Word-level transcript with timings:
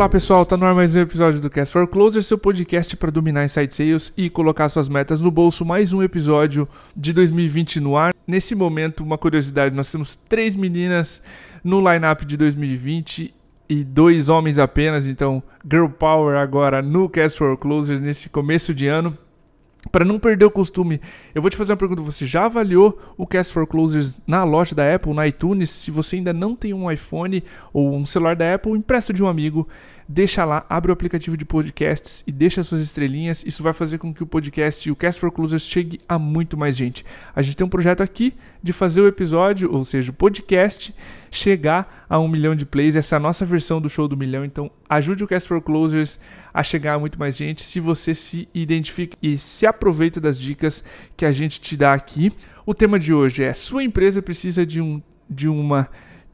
Olá 0.00 0.08
pessoal, 0.08 0.46
tá 0.46 0.56
no 0.56 0.64
ar 0.64 0.74
mais 0.74 0.96
um 0.96 1.00
episódio 1.00 1.40
do 1.40 1.50
Cast 1.50 1.70
for 1.70 1.86
Closer, 1.86 2.22
seu 2.22 2.38
podcast 2.38 2.96
para 2.96 3.10
dominar 3.10 3.44
inside 3.44 3.74
sales 3.74 4.14
e 4.16 4.30
colocar 4.30 4.66
suas 4.70 4.88
metas 4.88 5.20
no 5.20 5.30
bolso. 5.30 5.62
Mais 5.62 5.92
um 5.92 6.02
episódio 6.02 6.66
de 6.96 7.12
2020 7.12 7.80
no 7.80 7.98
ar. 7.98 8.14
Nesse 8.26 8.54
momento, 8.54 9.02
uma 9.02 9.18
curiosidade: 9.18 9.76
nós 9.76 9.92
temos 9.92 10.16
três 10.16 10.56
meninas 10.56 11.22
no 11.62 11.80
lineup 11.80 12.22
de 12.22 12.38
2020 12.38 13.34
e 13.68 13.84
dois 13.84 14.30
homens 14.30 14.58
apenas, 14.58 15.06
então 15.06 15.42
Girl 15.70 15.88
Power 15.88 16.38
agora 16.38 16.80
no 16.80 17.06
Cast 17.06 17.36
for 17.36 17.54
Closers 17.58 18.00
nesse 18.00 18.30
começo 18.30 18.72
de 18.72 18.86
ano. 18.86 19.18
Para 19.90 20.04
não 20.04 20.18
perder 20.18 20.44
o 20.44 20.50
costume, 20.50 21.00
eu 21.34 21.40
vou 21.40 21.50
te 21.50 21.56
fazer 21.56 21.72
uma 21.72 21.78
pergunta. 21.78 22.02
Você 22.02 22.26
já 22.26 22.44
avaliou 22.44 22.98
o 23.16 23.26
Cast 23.26 23.52
for 23.52 23.66
Closers 23.66 24.18
na 24.26 24.44
loja 24.44 24.74
da 24.74 24.94
Apple, 24.94 25.14
na 25.14 25.26
iTunes? 25.26 25.70
Se 25.70 25.90
você 25.90 26.16
ainda 26.16 26.32
não 26.34 26.54
tem 26.54 26.74
um 26.74 26.90
iPhone 26.90 27.42
ou 27.72 27.96
um 27.96 28.04
celular 28.04 28.36
da 28.36 28.54
Apple, 28.54 28.72
empresta 28.72 29.12
de 29.12 29.22
um 29.22 29.26
amigo 29.26 29.66
deixa 30.12 30.44
lá, 30.44 30.66
abre 30.68 30.90
o 30.90 30.92
aplicativo 30.92 31.36
de 31.36 31.44
podcasts 31.44 32.24
e 32.26 32.32
deixa 32.32 32.64
suas 32.64 32.82
estrelinhas. 32.82 33.44
Isso 33.46 33.62
vai 33.62 33.72
fazer 33.72 33.98
com 33.98 34.12
que 34.12 34.24
o 34.24 34.26
podcast 34.26 34.88
e 34.88 34.90
o 34.90 34.96
Cast 34.96 35.20
for 35.20 35.30
Closers 35.30 35.62
chegue 35.62 36.00
a 36.08 36.18
muito 36.18 36.56
mais 36.56 36.76
gente. 36.76 37.04
A 37.34 37.40
gente 37.42 37.56
tem 37.56 37.64
um 37.64 37.70
projeto 37.70 38.02
aqui 38.02 38.34
de 38.60 38.72
fazer 38.72 39.00
o 39.02 39.06
episódio, 39.06 39.72
ou 39.72 39.84
seja, 39.84 40.10
o 40.10 40.14
podcast, 40.14 40.92
chegar 41.30 42.04
a 42.08 42.18
um 42.18 42.26
milhão 42.26 42.56
de 42.56 42.66
plays. 42.66 42.96
Essa 42.96 43.14
é 43.14 43.18
a 43.18 43.20
nossa 43.20 43.46
versão 43.46 43.80
do 43.80 43.88
show 43.88 44.08
do 44.08 44.16
milhão. 44.16 44.44
Então 44.44 44.68
ajude 44.88 45.22
o 45.22 45.28
Cast 45.28 45.48
for 45.48 45.62
Closers 45.62 46.18
a 46.52 46.64
chegar 46.64 46.94
a 46.94 46.98
muito 46.98 47.16
mais 47.16 47.36
gente. 47.36 47.62
Se 47.62 47.78
você 47.78 48.12
se 48.12 48.48
identifica 48.52 49.16
e 49.22 49.38
se 49.38 49.64
aproveita 49.64 50.20
das 50.20 50.36
dicas 50.36 50.82
que 51.16 51.24
a 51.24 51.30
gente 51.30 51.60
te 51.60 51.76
dá 51.76 51.94
aqui. 51.94 52.32
O 52.66 52.74
tema 52.74 52.98
de 52.98 53.14
hoje 53.14 53.44
é: 53.44 53.54
sua 53.54 53.84
empresa 53.84 54.20
precisa 54.20 54.66
de 54.66 54.80
um 54.80 55.00
de 55.28 55.48
uma 55.48 55.88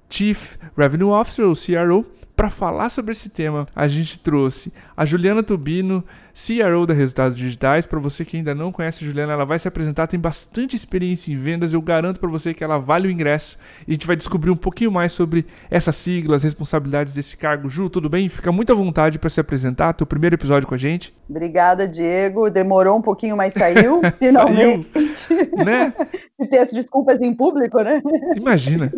Chief 0.09 0.57
Revenue 0.75 1.11
Officer, 1.11 1.45
ou 1.45 1.53
CRO, 1.53 2.07
para 2.37 2.51
falar 2.51 2.91
sobre 2.91 3.13
esse 3.13 3.31
tema, 3.31 3.67
a 3.75 3.89
gente 3.89 4.19
trouxe 4.19 4.71
a 4.95 5.07
Juliana 5.07 5.43
Tubino, 5.43 6.05
CRO 6.35 6.85
da 6.87 6.93
Resultados 6.93 7.35
Digitais. 7.35 7.87
Para 7.87 7.99
você 7.99 8.27
que 8.27 8.37
ainda 8.37 8.55
não 8.55 8.71
conhece 8.71 9.03
a 9.03 9.07
Juliana, 9.07 9.33
ela 9.33 9.47
vai 9.47 9.59
se 9.59 9.67
apresentar, 9.67 10.07
tem 10.07 10.21
bastante 10.21 10.77
experiência 10.77 11.33
em 11.33 11.37
vendas. 11.37 11.73
Eu 11.73 11.81
garanto 11.81 12.21
para 12.21 12.29
você 12.29 12.53
que 12.53 12.63
ela 12.63 12.79
vale 12.79 13.09
o 13.09 13.11
ingresso 13.11 13.59
e 13.89 13.93
a 13.93 13.95
gente 13.95 14.07
vai 14.07 14.15
descobrir 14.15 14.51
um 14.51 14.57
pouquinho 14.57 14.93
mais 14.93 15.13
sobre 15.13 15.47
essas 15.71 15.97
siglas, 15.97 16.43
responsabilidades 16.43 17.15
desse 17.15 17.39
cargo. 17.39 17.71
Ju, 17.71 17.89
tudo 17.89 18.11
bem? 18.11 18.29
Fica 18.29 18.53
muito 18.53 18.71
à 18.71 18.75
vontade 18.75 19.19
para 19.19 19.31
se 19.31 19.41
apresentar, 19.41 19.95
teu 19.95 20.07
primeiro 20.07 20.37
episódio 20.37 20.69
com 20.69 20.75
a 20.75 20.79
gente. 20.79 21.15
Obrigada, 21.29 21.89
Diego. 21.89 22.51
Demorou 22.51 22.99
um 22.99 23.03
pouquinho, 23.03 23.35
mas 23.35 23.55
saiu, 23.55 24.03
finalmente. 24.21 24.87
saiu, 25.17 25.65
né? 25.65 25.95
Peço 26.51 26.75
desculpas 26.75 27.19
em 27.23 27.35
público, 27.35 27.81
né? 27.81 28.03
Imagina. 28.37 28.93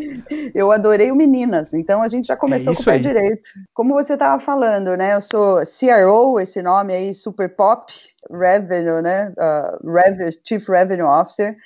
Eu 0.52 0.72
adorei 0.72 1.12
o 1.12 1.16
Meninas, 1.16 1.72
então 1.72 2.02
a 2.02 2.08
gente 2.08 2.26
já 2.26 2.36
começou 2.36 2.72
é 2.72 2.76
com 2.76 2.82
o 2.82 2.84
pé 2.84 2.92
aí. 2.92 3.27
Direito. 3.28 3.50
Como 3.74 3.94
você 3.94 4.14
estava 4.14 4.40
falando, 4.40 4.96
né? 4.96 5.14
Eu 5.14 5.22
sou 5.22 5.58
CRO, 5.58 6.40
esse 6.40 6.62
nome 6.62 6.92
aí, 6.92 7.14
super 7.14 7.54
pop, 7.54 7.92
Revenue, 8.30 9.02
né? 9.02 9.32
Uh, 9.38 9.92
Revenue, 9.92 10.32
Chief 10.46 10.66
Revenue 10.68 11.02
Officer, 11.02 11.56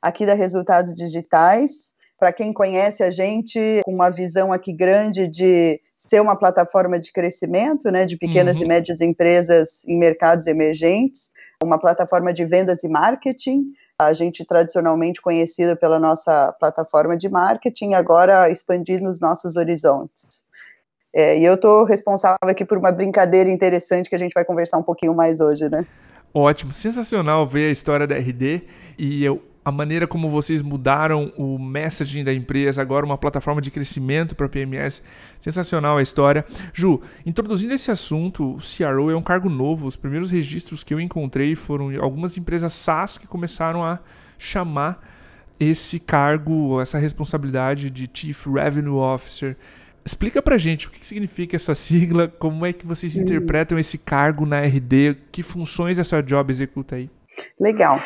aqui 0.00 0.26
da 0.26 0.34
Resultados 0.34 0.94
Digitais. 0.94 1.92
Para 2.18 2.32
quem 2.32 2.52
conhece 2.52 3.02
a 3.02 3.10
gente, 3.10 3.80
uma 3.86 4.10
visão 4.10 4.52
aqui 4.52 4.72
grande 4.72 5.26
de 5.26 5.80
ser 5.98 6.20
uma 6.20 6.36
plataforma 6.36 6.98
de 6.98 7.12
crescimento, 7.12 7.90
né? 7.90 8.04
De 8.04 8.16
pequenas 8.16 8.58
uhum. 8.58 8.64
e 8.64 8.68
médias 8.68 9.00
empresas 9.00 9.84
em 9.86 9.98
mercados 9.98 10.46
emergentes, 10.46 11.30
uma 11.62 11.78
plataforma 11.78 12.32
de 12.32 12.44
vendas 12.44 12.82
e 12.84 12.88
marketing. 12.88 13.72
A 13.98 14.12
gente 14.12 14.44
tradicionalmente 14.44 15.20
conhecido 15.20 15.76
pela 15.76 15.98
nossa 15.98 16.52
plataforma 16.58 17.16
de 17.16 17.28
marketing, 17.28 17.94
agora 17.94 18.50
expandindo 18.50 19.08
os 19.08 19.20
nossos 19.20 19.54
horizontes. 19.54 20.44
É, 21.14 21.38
e 21.38 21.44
eu 21.44 21.54
estou 21.54 21.84
responsável 21.84 22.38
aqui 22.42 22.64
por 22.64 22.78
uma 22.78 22.90
brincadeira 22.90 23.50
interessante 23.50 24.08
que 24.08 24.14
a 24.14 24.18
gente 24.18 24.32
vai 24.32 24.44
conversar 24.44 24.78
um 24.78 24.82
pouquinho 24.82 25.14
mais 25.14 25.40
hoje, 25.40 25.68
né? 25.68 25.84
Ótimo, 26.32 26.72
sensacional 26.72 27.46
ver 27.46 27.68
a 27.68 27.70
história 27.70 28.06
da 28.06 28.16
RD 28.16 28.62
e 28.96 29.22
eu, 29.22 29.42
a 29.62 29.70
maneira 29.70 30.06
como 30.06 30.30
vocês 30.30 30.62
mudaram 30.62 31.30
o 31.36 31.58
messaging 31.58 32.24
da 32.24 32.32
empresa, 32.32 32.80
agora 32.80 33.04
uma 33.04 33.18
plataforma 33.18 33.60
de 33.60 33.70
crescimento 33.70 34.34
para 34.34 34.48
PMS. 34.48 35.02
Sensacional 35.38 35.98
a 35.98 36.02
história. 36.02 36.44
Ju, 36.72 37.02
introduzindo 37.26 37.74
esse 37.74 37.90
assunto, 37.90 38.56
o 38.56 38.58
CRO 38.58 39.10
é 39.10 39.16
um 39.16 39.22
cargo 39.22 39.50
novo. 39.50 39.86
Os 39.86 39.94
primeiros 39.94 40.30
registros 40.30 40.82
que 40.82 40.94
eu 40.94 41.00
encontrei 41.00 41.54
foram 41.54 41.90
algumas 42.02 42.38
empresas 42.38 42.72
SaaS 42.72 43.18
que 43.18 43.26
começaram 43.26 43.84
a 43.84 44.00
chamar 44.38 45.06
esse 45.60 46.00
cargo, 46.00 46.80
essa 46.80 46.98
responsabilidade 46.98 47.88
de 47.90 48.10
Chief 48.12 48.46
Revenue 48.46 48.96
Officer. 48.96 49.56
Explica 50.04 50.42
pra 50.42 50.58
gente 50.58 50.88
o 50.88 50.90
que 50.90 51.06
significa 51.06 51.56
essa 51.56 51.74
sigla, 51.74 52.28
como 52.28 52.66
é 52.66 52.72
que 52.72 52.86
vocês 52.86 53.16
hum. 53.16 53.20
interpretam 53.20 53.78
esse 53.78 53.98
cargo 53.98 54.44
na 54.44 54.60
RD, 54.60 55.16
que 55.30 55.42
funções 55.42 55.98
essa 55.98 56.22
job 56.22 56.50
executa 56.50 56.96
aí? 56.96 57.08
Legal. 57.58 58.00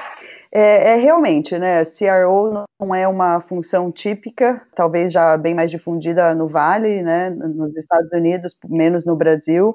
É, 0.53 0.93
é, 0.93 0.97
realmente, 0.97 1.59
né? 1.59 1.83
CRO 1.85 2.65
não 2.81 2.95
é 2.95 3.07
uma 3.07 3.41
função 3.41 3.91
típica, 3.91 4.63
talvez 4.75 5.13
já 5.13 5.37
bem 5.37 5.55
mais 5.55 5.71
difundida 5.71 6.35
no 6.35 6.47
Vale, 6.47 7.03
né? 7.03 7.31
Nos 7.31 7.77
Estados 7.77 8.11
Unidos, 8.13 8.57
menos 8.69 9.05
no 9.05 9.17
Brasil. 9.17 9.75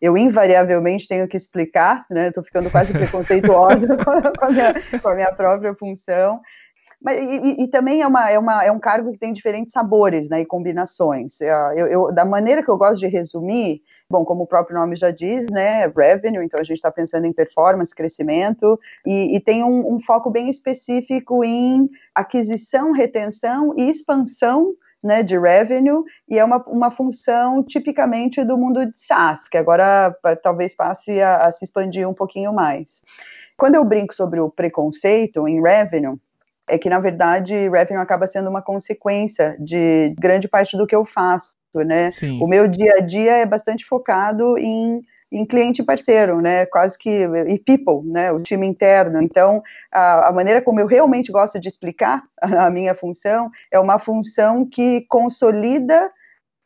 Eu 0.00 0.16
invariavelmente 0.16 1.08
tenho 1.08 1.26
que 1.28 1.36
explicar, 1.36 2.06
né? 2.10 2.28
Estou 2.28 2.44
ficando 2.44 2.70
quase 2.70 2.92
preconceituosa 2.94 3.96
com, 3.96 4.44
a 4.44 4.50
minha, 4.50 4.74
com 5.00 5.08
a 5.08 5.14
minha 5.14 5.32
própria 5.32 5.74
função. 5.74 6.40
Mas, 7.02 7.18
e, 7.18 7.62
e, 7.62 7.68
também 7.68 8.02
é, 8.02 8.06
uma, 8.06 8.30
é, 8.30 8.38
uma, 8.38 8.64
é 8.64 8.70
um 8.70 8.78
cargo 8.78 9.10
que 9.10 9.18
tem 9.18 9.32
diferentes 9.32 9.72
sabores 9.72 10.28
né, 10.28 10.42
e 10.42 10.46
combinações. 10.46 11.40
É, 11.40 11.50
eu, 11.74 11.86
eu, 11.86 12.12
da 12.12 12.26
maneira 12.26 12.62
que 12.62 12.70
eu 12.70 12.76
gosto 12.76 12.98
de 12.98 13.06
resumir, 13.06 13.82
bom, 14.08 14.22
como 14.22 14.42
o 14.42 14.46
próprio 14.46 14.76
nome 14.76 14.94
já 14.94 15.10
diz, 15.10 15.46
né, 15.50 15.86
revenue, 15.86 16.44
então 16.44 16.60
a 16.60 16.62
gente 16.62 16.76
está 16.76 16.90
pensando 16.90 17.24
em 17.26 17.32
performance, 17.32 17.94
crescimento, 17.94 18.78
e, 19.06 19.34
e 19.34 19.40
tem 19.40 19.64
um, 19.64 19.94
um 19.94 19.98
foco 19.98 20.30
bem 20.30 20.50
específico 20.50 21.42
em 21.42 21.88
aquisição, 22.14 22.92
retenção 22.92 23.72
e 23.78 23.88
expansão 23.88 24.74
né, 25.02 25.22
de 25.22 25.38
revenue, 25.38 26.04
e 26.28 26.38
é 26.38 26.44
uma, 26.44 26.62
uma 26.66 26.90
função 26.90 27.62
tipicamente 27.62 28.44
do 28.44 28.58
mundo 28.58 28.84
de 28.84 28.98
SaaS, 28.98 29.48
que 29.48 29.56
agora 29.56 30.14
talvez 30.42 30.76
passe 30.76 31.18
a, 31.22 31.46
a 31.46 31.52
se 31.52 31.64
expandir 31.64 32.06
um 32.06 32.12
pouquinho 32.12 32.52
mais. 32.52 33.00
Quando 33.56 33.76
eu 33.76 33.84
brinco 33.86 34.14
sobre 34.14 34.38
o 34.40 34.50
preconceito 34.50 35.48
em 35.48 35.62
revenue, 35.62 36.18
é 36.70 36.78
que, 36.78 36.88
na 36.88 36.98
verdade, 36.98 37.54
revenue 37.68 38.00
acaba 38.00 38.26
sendo 38.26 38.48
uma 38.48 38.62
consequência 38.62 39.56
de 39.58 40.14
grande 40.18 40.48
parte 40.48 40.76
do 40.76 40.86
que 40.86 40.94
eu 40.94 41.04
faço, 41.04 41.56
né? 41.74 42.10
Sim. 42.10 42.40
O 42.40 42.46
meu 42.46 42.68
dia 42.68 42.94
a 42.98 43.00
dia 43.00 43.36
é 43.36 43.46
bastante 43.46 43.84
focado 43.84 44.56
em 44.56 45.02
em 45.32 45.46
cliente 45.46 45.82
parceiro, 45.82 46.40
né, 46.40 46.66
quase 46.66 46.98
que, 46.98 47.08
e 47.08 47.58
people, 47.58 48.02
né, 48.04 48.32
o 48.32 48.40
time 48.40 48.66
interno. 48.66 49.22
Então, 49.22 49.62
a, 49.92 50.28
a, 50.28 50.32
maneira 50.32 50.60
como 50.60 50.80
eu 50.80 50.86
realmente 50.86 51.30
gosto 51.30 51.60
de 51.60 51.68
explicar 51.68 52.24
a, 52.40 52.66
a 52.66 52.70
minha 52.70 52.94
função 52.94 53.48
é 53.70 53.78
uma 53.78 53.98
função 53.98 54.66
que 54.68 55.02
consolida 55.08 56.10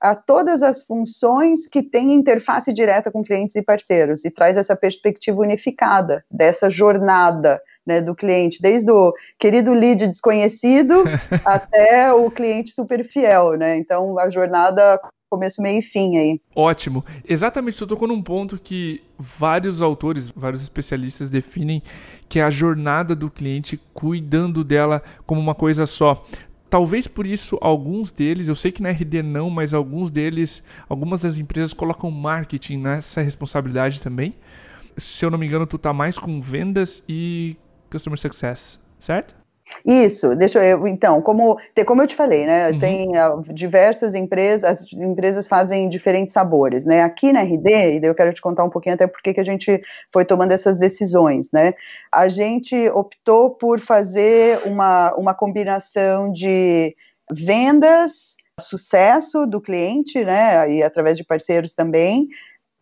a 0.00 0.14
todas 0.14 0.62
as 0.62 0.82
funções 0.82 1.66
que 1.66 1.82
têm 1.82 2.12
interface 2.12 2.72
direta 2.72 3.10
com 3.10 3.22
clientes 3.22 3.56
e 3.56 3.62
parceiros 3.62 4.24
e 4.24 4.30
traz 4.30 4.56
essa 4.56 4.76
perspectiva 4.76 5.40
unificada 5.40 6.24
dessa 6.30 6.68
jornada 6.68 7.60
né, 7.86 8.00
do 8.00 8.14
cliente, 8.14 8.60
desde 8.60 8.90
o 8.90 9.12
querido 9.38 9.72
lead 9.72 10.06
desconhecido 10.08 11.04
até 11.44 12.12
o 12.12 12.30
cliente 12.30 12.72
super 12.72 13.04
fiel, 13.04 13.52
né? 13.54 13.76
Então 13.76 14.18
a 14.18 14.30
jornada 14.30 15.00
começo, 15.34 15.60
meio 15.60 15.80
e 15.80 15.82
fim 15.82 16.16
aí. 16.16 16.40
Ótimo. 16.54 17.04
Exatamente, 17.28 17.78
tu 17.78 17.86
tocou 17.86 18.06
num 18.06 18.22
ponto 18.22 18.56
que 18.56 19.02
vários 19.18 19.82
autores, 19.82 20.30
vários 20.30 20.62
especialistas 20.62 21.28
definem 21.28 21.82
que 22.28 22.38
é 22.38 22.42
a 22.42 22.50
jornada 22.50 23.14
do 23.14 23.30
cliente 23.30 23.80
cuidando 23.92 24.64
dela 24.64 25.02
como 25.26 25.40
uma 25.40 25.54
coisa 25.54 25.86
só. 25.86 26.24
Talvez 26.70 27.06
por 27.06 27.26
isso 27.26 27.58
alguns 27.60 28.10
deles, 28.10 28.48
eu 28.48 28.56
sei 28.56 28.72
que 28.72 28.82
na 28.82 28.90
RD 28.90 29.22
não, 29.22 29.50
mas 29.50 29.74
alguns 29.74 30.10
deles, 30.10 30.62
algumas 30.88 31.20
das 31.20 31.38
empresas 31.38 31.72
colocam 31.72 32.10
marketing 32.10 32.78
nessa 32.78 33.20
responsabilidade 33.20 34.00
também. 34.00 34.34
Se 34.96 35.24
eu 35.24 35.30
não 35.30 35.38
me 35.38 35.46
engano, 35.46 35.66
tu 35.66 35.78
tá 35.78 35.92
mais 35.92 36.18
com 36.18 36.40
vendas 36.40 37.04
e 37.08 37.56
Customer 37.94 38.18
Success, 38.18 38.80
certo? 38.98 39.36
Isso, 39.84 40.34
deixa 40.36 40.62
eu, 40.64 40.86
então, 40.86 41.22
como, 41.22 41.56
como 41.86 42.02
eu 42.02 42.06
te 42.06 42.14
falei, 42.14 42.44
né, 42.44 42.70
uhum. 42.70 42.78
tem 42.78 43.08
uh, 43.10 43.42
diversas 43.52 44.14
empresas, 44.14 44.64
as 44.64 44.92
empresas 44.92 45.48
fazem 45.48 45.88
diferentes 45.88 46.34
sabores, 46.34 46.84
né, 46.84 47.02
aqui 47.02 47.32
na 47.32 47.40
RD, 47.42 47.96
e 47.96 48.00
daí 48.00 48.10
eu 48.10 48.14
quero 48.14 48.32
te 48.32 48.42
contar 48.42 48.64
um 48.64 48.70
pouquinho 48.70 48.94
até 48.94 49.06
porque 49.06 49.32
que 49.32 49.40
a 49.40 49.44
gente 49.44 49.80
foi 50.12 50.24
tomando 50.24 50.52
essas 50.52 50.76
decisões, 50.76 51.50
né, 51.50 51.72
a 52.12 52.28
gente 52.28 52.88
optou 52.90 53.50
por 53.50 53.80
fazer 53.80 54.60
uma, 54.66 55.14
uma 55.16 55.34
combinação 55.34 56.30
de 56.30 56.94
vendas, 57.32 58.36
sucesso 58.60 59.46
do 59.46 59.60
cliente, 59.60 60.24
né, 60.24 60.70
e 60.70 60.82
através 60.82 61.16
de 61.16 61.24
parceiros 61.24 61.74
também, 61.74 62.28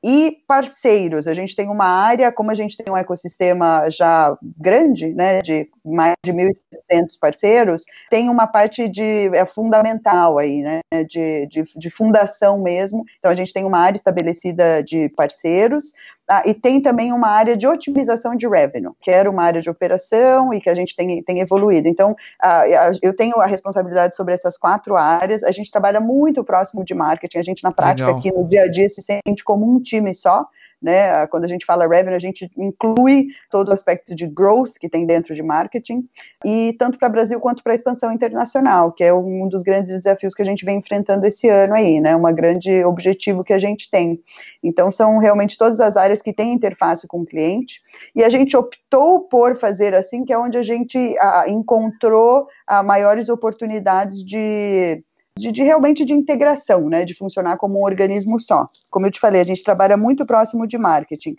e 0.03 0.39
parceiros. 0.49 1.27
A 1.27 1.35
gente 1.35 1.55
tem 1.55 1.69
uma 1.69 1.87
área, 1.87 2.33
como 2.33 2.51
a 2.51 2.55
gente 2.55 2.77
tem 2.77 2.93
um 2.93 2.97
ecossistema 2.97 3.89
já 3.89 4.37
grande, 4.59 5.09
né, 5.15 5.41
de 5.41 5.69
mais 5.85 6.15
de 6.25 6.33
1.700 6.33 7.19
parceiros, 7.21 7.85
tem 8.11 8.29
uma 8.29 8.47
parte 8.47 8.89
de 8.89 9.29
é 9.35 9.47
fundamental 9.47 10.39
aí, 10.39 10.63
né, 10.63 10.81
de, 11.09 11.47
de, 11.47 11.65
de 11.77 11.91
fundação 11.91 12.61
mesmo. 12.61 13.05
Então 13.19 13.31
a 13.31 13.35
gente 13.35 13.53
tem 13.53 13.65
uma 13.65 13.79
área 13.79 13.97
estabelecida 13.97 14.83
de 14.83 15.09
parceiros, 15.11 15.93
ah, 16.29 16.43
e 16.47 16.55
tem 16.55 16.81
também 16.81 17.13
uma 17.13 17.29
área 17.29 17.57
de 17.57 17.67
otimização 17.67 18.37
de 18.37 18.49
revenue, 18.49 18.93
que 19.01 19.11
era 19.11 19.31
uma 19.31 19.43
área 19.43 19.61
de 19.61 19.69
operação 19.69 20.55
e 20.55 20.61
que 20.61 20.71
a 20.71 20.75
gente 20.75 20.95
tem, 20.95 21.23
tem 21.23 21.41
evoluído. 21.41 21.89
Então, 21.89 22.15
ah, 22.41 22.65
eu 23.03 23.15
tenho 23.15 23.41
a 23.41 23.47
responsabilidade 23.47 24.15
sobre 24.15 24.33
essas 24.33 24.57
quatro 24.57 24.97
áreas. 24.97 25.43
A 25.43 25.51
gente 25.51 25.71
trabalha 25.71 26.01
muito 26.01 26.45
próximo 26.45 26.85
de 26.85 26.95
marketing, 26.95 27.39
a 27.39 27.43
gente 27.43 27.65
na 27.65 27.73
prática 27.73 28.07
Legal. 28.07 28.19
aqui 28.19 28.33
no 28.33 28.49
dia 28.49 28.63
a 28.63 28.71
dia 28.71 28.89
se 28.89 29.03
sente 29.03 29.45
como 29.45 29.69
um 29.69 29.81
time 29.81 30.15
só 30.15 30.47
né? 30.83 31.27
Quando 31.29 31.45
a 31.45 31.49
gente 31.49 31.65
fala 31.65 31.87
revenue, 31.87 32.17
a 32.17 32.19
gente 32.19 32.51
inclui 32.57 33.29
todo 33.51 33.69
o 33.69 33.73
aspecto 33.73 34.15
de 34.15 34.27
growth 34.27 34.73
que 34.81 34.89
tem 34.89 35.07
dentro 35.07 35.35
de 35.35 35.43
marketing, 35.43 36.09
e 36.45 36.75
tanto 36.79 36.99
para 36.99 37.09
o 37.09 37.13
Brasil 37.13 37.41
quanto 37.41 37.63
para 37.63 37.73
a 37.73 37.75
expansão 37.75 38.13
internacional, 38.13 38.93
que 38.93 39.05
é 39.05 39.15
um 39.15 39.49
dos 39.49 39.63
grandes 39.63 39.91
desafios 39.91 40.35
que 40.35 40.43
a 40.43 40.45
gente 40.45 40.65
vem 40.65 40.79
enfrentando 40.79 41.25
esse 41.27 41.49
ano 41.49 41.75
aí, 41.75 42.01
né? 42.01 42.17
Um 42.17 42.23
grande 42.35 42.85
objetivo 42.85 43.45
que 43.45 43.53
a 43.53 43.59
gente 43.59 43.91
tem. 43.91 44.21
Então, 44.63 44.91
são 44.91 45.19
realmente 45.19 45.57
todas 45.59 45.81
as 45.81 45.97
áreas 45.97 46.23
que 46.23 46.33
têm 46.33 46.53
interface 46.53 47.07
com 47.07 47.21
o 47.21 47.27
cliente, 47.27 47.81
e 48.15 48.23
a 48.23 48.29
gente 48.29 48.57
optou 48.57 49.21
por 49.21 49.57
fazer 49.57 49.95
assim, 49.95 50.25
que 50.25 50.33
é 50.33 50.39
onde 50.39 50.59
a 50.59 50.63
gente 50.63 51.17
a, 51.19 51.45
encontrou 51.49 52.47
a, 52.67 52.83
maiores 52.83 53.29
oportunidades 53.29 54.25
de 54.25 55.03
de, 55.39 55.51
de, 55.51 55.63
realmente 55.63 56.05
de 56.05 56.13
integração, 56.13 56.89
né, 56.89 57.05
de 57.05 57.15
funcionar 57.15 57.57
como 57.57 57.79
um 57.79 57.85
organismo 57.85 58.39
só. 58.41 58.67
Como 58.91 59.07
eu 59.07 59.11
te 59.11 59.21
falei, 59.21 59.41
a 59.41 59.45
gente 59.45 59.63
trabalha 59.63 59.97
muito 59.97 60.27
próximo 60.27 60.67
de 60.67 60.77
marketing. 60.79 61.37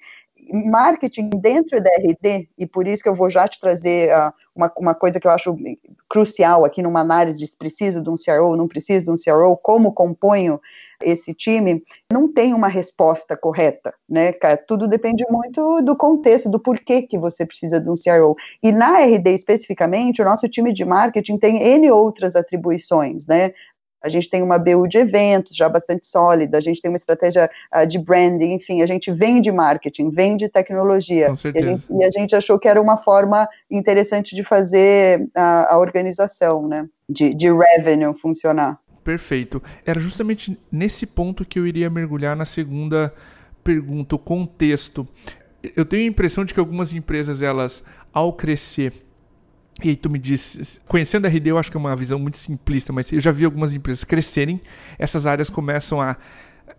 Marketing 0.51 1.29
dentro 1.29 1.81
da 1.81 1.89
RD, 1.89 2.49
e 2.57 2.67
por 2.67 2.85
isso 2.85 3.01
que 3.01 3.07
eu 3.07 3.15
vou 3.15 3.29
já 3.29 3.47
te 3.47 3.61
trazer 3.61 4.09
uh, 4.09 4.33
uma, 4.53 4.71
uma 4.77 4.93
coisa 4.93 5.19
que 5.19 5.25
eu 5.25 5.31
acho 5.31 5.55
crucial 6.09 6.65
aqui 6.65 6.81
numa 6.81 6.99
análise 6.99 7.39
de 7.39 7.57
preciso 7.57 8.03
de 8.03 8.09
um 8.09 8.15
CRO, 8.15 8.57
não 8.57 8.67
preciso 8.67 9.05
de 9.05 9.11
um 9.11 9.15
CRO, 9.15 9.55
como 9.55 9.93
componho 9.93 10.59
esse 11.01 11.33
time, 11.33 11.83
não 12.11 12.31
tem 12.31 12.53
uma 12.53 12.67
resposta 12.67 13.35
correta, 13.35 13.93
né, 14.07 14.31
Tudo 14.67 14.87
depende 14.87 15.23
muito 15.29 15.81
do 15.81 15.95
contexto, 15.95 16.49
do 16.49 16.59
porquê 16.59 17.01
que 17.01 17.17
você 17.17 17.45
precisa 17.45 17.79
de 17.79 17.89
um 17.89 17.95
CRO. 17.95 18.35
E 18.61 18.71
na 18.71 18.99
RD 18.99 19.29
especificamente, 19.33 20.21
o 20.21 20.25
nosso 20.25 20.47
time 20.47 20.71
de 20.73 20.85
marketing 20.85 21.37
tem 21.37 21.61
N 21.61 21.91
outras 21.91 22.35
atribuições, 22.35 23.25
né? 23.25 23.53
A 24.03 24.09
gente 24.09 24.29
tem 24.29 24.43
uma 24.43 24.59
BU 24.59 24.87
de 24.87 24.97
eventos 24.97 25.55
já 25.55 25.69
bastante 25.69 26.05
sólida, 26.05 26.57
a 26.57 26.61
gente 26.61 26.81
tem 26.81 26.91
uma 26.91 26.97
estratégia 26.97 27.49
uh, 27.73 27.87
de 27.87 27.97
branding, 27.97 28.53
enfim, 28.53 28.81
a 28.81 28.85
gente 28.85 29.11
vende 29.11 29.49
marketing, 29.51 30.09
vende 30.09 30.49
tecnologia. 30.49 31.29
Com 31.29 31.35
certeza. 31.37 31.65
E 31.65 31.69
a, 31.69 31.73
gente, 31.73 31.87
e 31.89 32.03
a 32.03 32.11
gente 32.11 32.35
achou 32.35 32.59
que 32.59 32.67
era 32.67 32.81
uma 32.81 32.97
forma 32.97 33.47
interessante 33.71 34.35
de 34.35 34.43
fazer 34.43 35.29
a, 35.33 35.73
a 35.73 35.77
organização, 35.79 36.67
né? 36.67 36.87
De, 37.07 37.33
de 37.33 37.47
revenue 37.51 38.13
funcionar. 38.19 38.79
Perfeito. 39.03 39.61
Era 39.85 39.99
justamente 39.99 40.57
nesse 40.71 41.05
ponto 41.05 41.45
que 41.45 41.59
eu 41.59 41.67
iria 41.67 41.89
mergulhar 41.89 42.35
na 42.35 42.45
segunda 42.45 43.13
pergunta, 43.63 44.15
o 44.15 44.19
contexto. 44.19 45.07
Eu 45.75 45.85
tenho 45.85 46.03
a 46.03 46.07
impressão 46.07 46.43
de 46.43 46.53
que 46.53 46.59
algumas 46.59 46.93
empresas, 46.93 47.41
elas, 47.41 47.85
ao 48.13 48.33
crescer, 48.33 48.93
e 49.81 49.89
aí 49.89 49.95
tu 49.95 50.09
me 50.09 50.19
diz, 50.19 50.81
conhecendo 50.87 51.25
a 51.25 51.29
RD 51.29 51.49
eu 51.49 51.57
acho 51.57 51.71
que 51.71 51.77
é 51.77 51.79
uma 51.79 51.95
visão 51.95 52.19
muito 52.19 52.37
simplista, 52.37 52.93
mas 52.93 53.11
eu 53.11 53.19
já 53.19 53.31
vi 53.31 53.45
algumas 53.45 53.73
empresas 53.73 54.03
crescerem, 54.03 54.61
essas 54.99 55.25
áreas 55.25 55.49
começam 55.49 56.01
a 56.01 56.17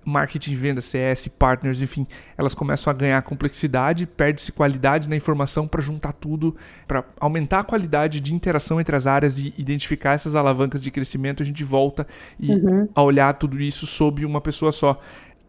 marketing, 0.05 0.55
venda, 0.55 0.81
CS, 0.81 1.29
partners, 1.29 1.81
enfim, 1.81 2.07
elas 2.37 2.55
começam 2.55 2.91
a 2.91 2.95
ganhar 2.95 3.21
complexidade, 3.23 4.07
perde-se 4.07 4.53
qualidade 4.53 5.09
na 5.09 5.17
informação 5.17 5.67
para 5.67 5.81
juntar 5.81 6.13
tudo, 6.13 6.55
para 6.87 7.05
aumentar 7.19 7.61
a 7.61 7.65
qualidade 7.65 8.21
de 8.21 8.35
interação 8.35 8.81
entre 8.81 8.95
as 8.95 9.07
áreas 9.07 9.39
e 9.39 9.55
identificar 9.57 10.13
essas 10.13 10.37
alavancas 10.37 10.83
de 10.83 10.91
crescimento, 10.91 11.43
a 11.43 11.47
gente 11.47 11.65
volta 11.65 12.07
e 12.39 12.53
uhum. 12.53 12.89
a 12.95 13.03
olhar 13.03 13.33
tudo 13.35 13.61
isso 13.61 13.87
sob 13.87 14.25
uma 14.25 14.41
pessoa 14.41 14.73
só. 14.73 15.01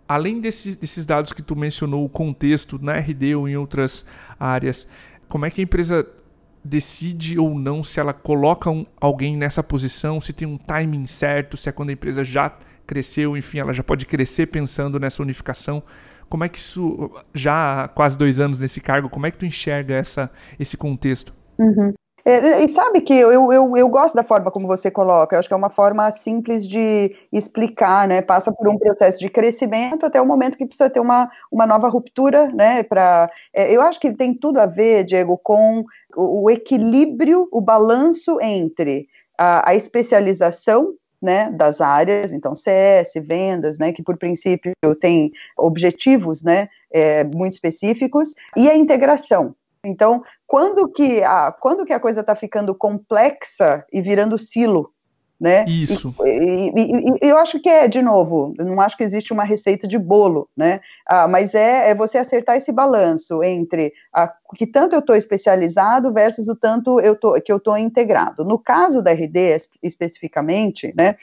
Além 0.08 0.40
desses, 0.40 0.76
desses 0.76 1.06
dados 1.06 1.34
que 1.34 1.42
tu 1.42 1.56
mencionou, 1.56 2.06
o 2.06 2.10
contexto 2.10 2.80
na 2.82 2.94
RD 2.94 3.36
ou 3.36 3.50
em 3.50 3.58
outras 3.58 4.06
áreas, 4.40 4.88
como 5.28 5.46
é 5.46 5.50
que 5.50 5.62
a 5.62 5.64
empresa 5.64 6.08
decide 6.66 7.38
ou 7.38 7.58
não 7.58 7.84
se 7.84 8.00
ela 8.00 8.12
coloca 8.12 8.72
um, 8.72 8.86
alguém 9.00 9.38
nessa 9.38 9.62
posição, 9.62 10.20
se 10.20 10.34
tem 10.34 10.48
um 10.48 10.58
timing 10.58 11.06
certo, 11.06 11.56
se 11.56 11.70
é 11.70 11.72
quando 11.72 11.90
a 11.90 11.94
empresa 11.94 12.24
já 12.24 12.58
cresceu, 12.88 13.38
enfim, 13.38 13.60
ela 13.60 13.72
já 13.72 13.84
pode 13.84 14.06
crescer 14.06 14.48
pensando 14.48 15.00
nessa 15.00 15.22
unificação. 15.22 15.84
Como 16.28 16.44
é 16.44 16.50
que 16.50 16.58
isso, 16.58 17.12
já 17.34 17.84
há 17.84 17.88
quase 17.88 18.18
dois 18.18 18.40
anos 18.40 18.58
nesse 18.58 18.82
cargo, 18.82 19.10
como 19.10 19.28
é 19.28 19.32
que 19.32 19.38
tu 19.38 19.46
enxerga 19.46 19.94
essa, 19.94 20.32
esse 20.60 20.76
contexto? 20.76 21.32
Uhum. 21.60 21.94
É, 22.28 22.64
e 22.64 22.68
sabe 22.70 23.02
que 23.02 23.14
eu, 23.14 23.54
eu, 23.54 23.78
eu 23.78 23.88
gosto 23.88 24.16
da 24.16 24.24
forma 24.24 24.50
como 24.50 24.66
você 24.66 24.90
coloca, 24.90 25.36
eu 25.36 25.40
acho 25.40 25.48
que 25.48 25.54
é 25.54 25.58
uma 25.58 25.70
forma 25.70 26.10
simples 26.10 26.68
de 26.68 27.16
explicar, 27.32 28.08
né? 28.08 28.20
Passa 28.20 28.52
por 28.52 28.68
um 28.68 28.80
processo 28.80 29.20
de 29.20 29.30
crescimento 29.30 30.08
até 30.08 30.20
o 30.20 30.26
momento 30.26 30.58
que 30.58 30.66
precisa 30.66 30.90
ter 30.90 31.00
uma, 31.00 31.30
uma 31.52 31.68
nova 31.68 31.88
ruptura, 31.88 32.48
né? 32.48 32.82
Pra, 32.82 33.30
é, 33.54 33.72
eu 33.72 33.80
acho 33.80 34.00
que 34.00 34.12
tem 34.12 34.34
tudo 34.34 34.60
a 34.60 34.66
ver, 34.66 35.04
Diego, 35.04 35.38
com 35.38 35.86
o, 36.16 36.46
o 36.46 36.50
equilíbrio, 36.50 37.48
o 37.52 37.62
balanço 37.62 38.42
entre 38.42 39.08
a, 39.38 39.70
a 39.70 39.76
especialização 39.76 40.96
né, 41.22 41.52
das 41.52 41.80
áreas, 41.80 42.34
então 42.34 42.56
CS, 42.56 43.14
vendas, 43.24 43.78
né, 43.78 43.92
que 43.92 44.04
por 44.04 44.18
princípio 44.18 44.74
tem 45.00 45.32
objetivos, 45.58 46.44
né, 46.44 46.70
é, 46.92 47.24
muito 47.24 47.54
específicos, 47.54 48.34
e 48.56 48.70
a 48.70 48.76
integração, 48.76 49.56
então, 49.86 50.24
quando 50.48 50.88
que 50.92 51.24
a, 51.24 51.52
quando 51.52 51.86
que 51.86 51.94
a 51.94 52.00
coisa 52.00 52.22
está 52.22 52.36
ficando 52.36 52.74
complexa 52.76 53.86
e 53.92 54.02
virando 54.02 54.38
silo, 54.38 54.92
né? 55.40 55.66
Isso. 55.68 56.16
E, 56.26 56.72
e, 56.76 57.26
e, 57.26 57.30
eu 57.30 57.38
acho 57.38 57.60
que 57.60 57.68
é, 57.68 57.88
de 57.88 58.02
novo, 58.02 58.54
não 58.58 58.80
acho 58.80 58.96
que 58.96 59.04
existe 59.04 59.34
uma 59.34 59.44
receita 59.44 59.88
de 59.88 59.98
bolo, 59.98 60.50
né? 60.56 60.80
Ah, 61.06 61.28
mas 61.28 61.54
é, 61.54 61.90
é, 61.90 61.96
você 61.96 62.18
acertar 62.18 62.56
esse 62.56 62.72
balanço 62.72 63.44
entre 63.44 63.94
a, 64.14 64.32
que 64.56 64.66
tanto 64.66 64.94
eu 64.94 65.00
estou 65.00 65.16
especializado 65.16 66.12
versus 66.14 66.48
o 66.48 66.56
tanto 66.56 67.02
eu 67.02 67.16
tô, 67.16 67.34
que 67.42 67.52
eu 67.52 67.58
estou 67.58 67.78
integrado. 67.78 68.46
No 68.46 68.58
caso 68.58 69.02
da 69.02 69.12
RD, 69.12 69.58
especificamente, 69.84 70.94
né? 70.96 71.16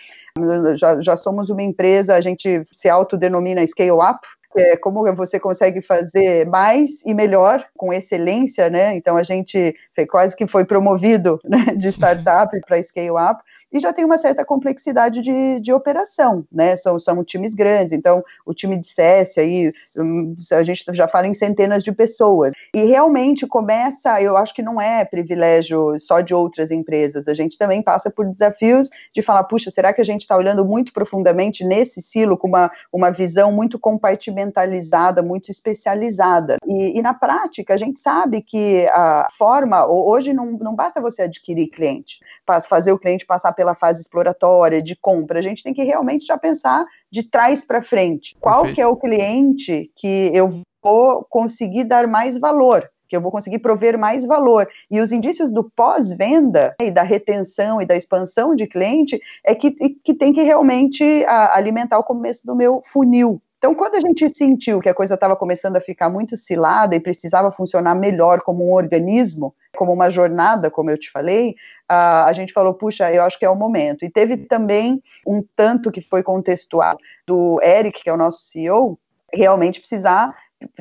Já, 0.74 1.00
já 1.00 1.16
somos 1.16 1.50
uma 1.50 1.62
empresa, 1.62 2.14
a 2.14 2.20
gente 2.20 2.66
se 2.72 2.88
autodenomina 2.88 3.66
scale 3.66 3.90
up, 3.92 4.20
é, 4.56 4.76
como 4.76 5.14
você 5.14 5.38
consegue 5.40 5.80
fazer 5.80 6.46
mais 6.46 7.04
e 7.04 7.14
melhor 7.14 7.64
com 7.76 7.92
excelência, 7.92 8.68
né? 8.68 8.94
Então 8.96 9.16
a 9.16 9.22
gente 9.22 9.74
quase 10.10 10.36
que 10.36 10.46
foi 10.46 10.64
promovido 10.64 11.40
né, 11.44 11.74
de 11.76 11.88
startup 11.92 12.58
para 12.66 12.82
scale 12.82 13.10
up 13.10 13.42
e 13.72 13.80
já 13.80 13.92
tem 13.92 14.04
uma 14.04 14.18
certa 14.18 14.44
complexidade 14.44 15.22
de, 15.22 15.60
de 15.60 15.72
operação, 15.72 16.44
né? 16.52 16.76
São, 16.76 16.98
são 16.98 17.24
times 17.24 17.54
grandes, 17.54 17.92
então 17.92 18.22
o 18.44 18.52
time 18.52 18.78
de 18.78 18.86
CS 18.86 19.38
aí, 19.38 19.72
hum, 19.96 20.36
a 20.52 20.62
gente 20.62 20.84
já 20.92 21.08
fala 21.08 21.26
em 21.26 21.34
centenas 21.34 21.82
de 21.82 21.92
pessoas. 21.92 22.52
E 22.74 22.84
realmente 22.84 23.46
começa, 23.46 24.20
eu 24.20 24.36
acho 24.36 24.54
que 24.54 24.62
não 24.62 24.80
é 24.80 25.04
privilégio 25.04 25.98
só 26.00 26.20
de 26.20 26.34
outras 26.34 26.70
empresas, 26.70 27.26
a 27.26 27.34
gente 27.34 27.56
também 27.56 27.82
passa 27.82 28.10
por 28.10 28.26
desafios 28.26 28.88
de 29.14 29.22
falar, 29.22 29.44
puxa, 29.44 29.70
será 29.70 29.92
que 29.92 30.00
a 30.00 30.04
gente 30.04 30.22
está 30.22 30.36
olhando 30.36 30.64
muito 30.64 30.92
profundamente 30.92 31.64
nesse 31.64 32.02
silo 32.02 32.36
com 32.36 32.48
uma, 32.48 32.70
uma 32.92 33.10
visão 33.10 33.52
muito 33.52 33.78
compartimentalizada, 33.78 35.22
muito 35.22 35.50
especializada? 35.50 36.56
E, 36.66 36.98
e 36.98 37.02
na 37.02 37.14
prática, 37.14 37.74
a 37.74 37.76
gente 37.76 38.00
sabe 38.00 38.42
que 38.42 38.86
a 38.88 39.28
forma, 39.36 39.86
hoje 39.86 40.32
não, 40.32 40.52
não 40.52 40.74
basta 40.74 41.00
você 41.00 41.22
adquirir 41.22 41.68
cliente, 41.68 42.20
fazer 42.68 42.92
o 42.92 42.98
cliente 42.98 43.24
passar 43.24 43.52
pela 43.52 43.61
fase 43.74 44.00
exploratória, 44.00 44.82
de 44.82 44.96
compra, 44.96 45.38
a 45.38 45.42
gente 45.42 45.62
tem 45.62 45.72
que 45.72 45.82
realmente 45.82 46.26
já 46.26 46.36
pensar 46.36 46.84
de 47.10 47.22
trás 47.22 47.64
para 47.64 47.82
frente. 47.82 48.36
Qual 48.40 48.62
Perfeito. 48.62 48.74
que 48.74 48.80
é 48.80 48.86
o 48.86 48.96
cliente 48.96 49.90
que 49.96 50.30
eu 50.34 50.60
vou 50.82 51.24
conseguir 51.30 51.84
dar 51.84 52.06
mais 52.06 52.38
valor? 52.38 52.88
que 53.12 53.16
eu 53.16 53.20
vou 53.20 53.30
conseguir 53.30 53.58
prover 53.58 53.98
mais 53.98 54.24
valor. 54.24 54.66
E 54.90 54.98
os 54.98 55.12
indícios 55.12 55.50
do 55.50 55.70
pós-venda 55.76 56.74
e 56.80 56.90
da 56.90 57.02
retenção 57.02 57.78
e 57.78 57.84
da 57.84 57.94
expansão 57.94 58.56
de 58.56 58.66
cliente 58.66 59.20
é 59.44 59.54
que, 59.54 59.70
que 59.70 60.14
tem 60.14 60.32
que 60.32 60.40
realmente 60.40 61.04
a, 61.26 61.54
alimentar 61.54 61.98
o 61.98 62.04
começo 62.04 62.46
do 62.46 62.56
meu 62.56 62.80
funil. 62.82 63.38
Então, 63.62 63.76
quando 63.76 63.94
a 63.94 64.00
gente 64.00 64.28
sentiu 64.28 64.80
que 64.80 64.88
a 64.88 64.94
coisa 64.94 65.14
estava 65.14 65.36
começando 65.36 65.76
a 65.76 65.80
ficar 65.80 66.10
muito 66.10 66.36
cilada 66.36 66.96
e 66.96 67.00
precisava 67.00 67.52
funcionar 67.52 67.94
melhor 67.94 68.42
como 68.42 68.68
um 68.68 68.72
organismo, 68.72 69.54
como 69.76 69.92
uma 69.92 70.10
jornada, 70.10 70.68
como 70.68 70.90
eu 70.90 70.98
te 70.98 71.08
falei, 71.08 71.54
a, 71.88 72.24
a 72.24 72.32
gente 72.32 72.52
falou, 72.52 72.74
puxa, 72.74 73.12
eu 73.12 73.22
acho 73.22 73.38
que 73.38 73.44
é 73.44 73.48
o 73.48 73.54
momento. 73.54 74.04
E 74.04 74.10
teve 74.10 74.36
também 74.36 75.00
um 75.24 75.44
tanto 75.54 75.92
que 75.92 76.00
foi 76.02 76.24
contextual 76.24 76.98
do 77.24 77.60
Eric, 77.62 78.02
que 78.02 78.10
é 78.10 78.12
o 78.12 78.16
nosso 78.16 78.42
CEO, 78.46 78.98
realmente 79.32 79.78
precisar 79.78 80.34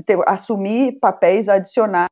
ter, 0.04 0.18
assumir 0.26 0.98
papéis 1.00 1.48
adicionais 1.48 2.10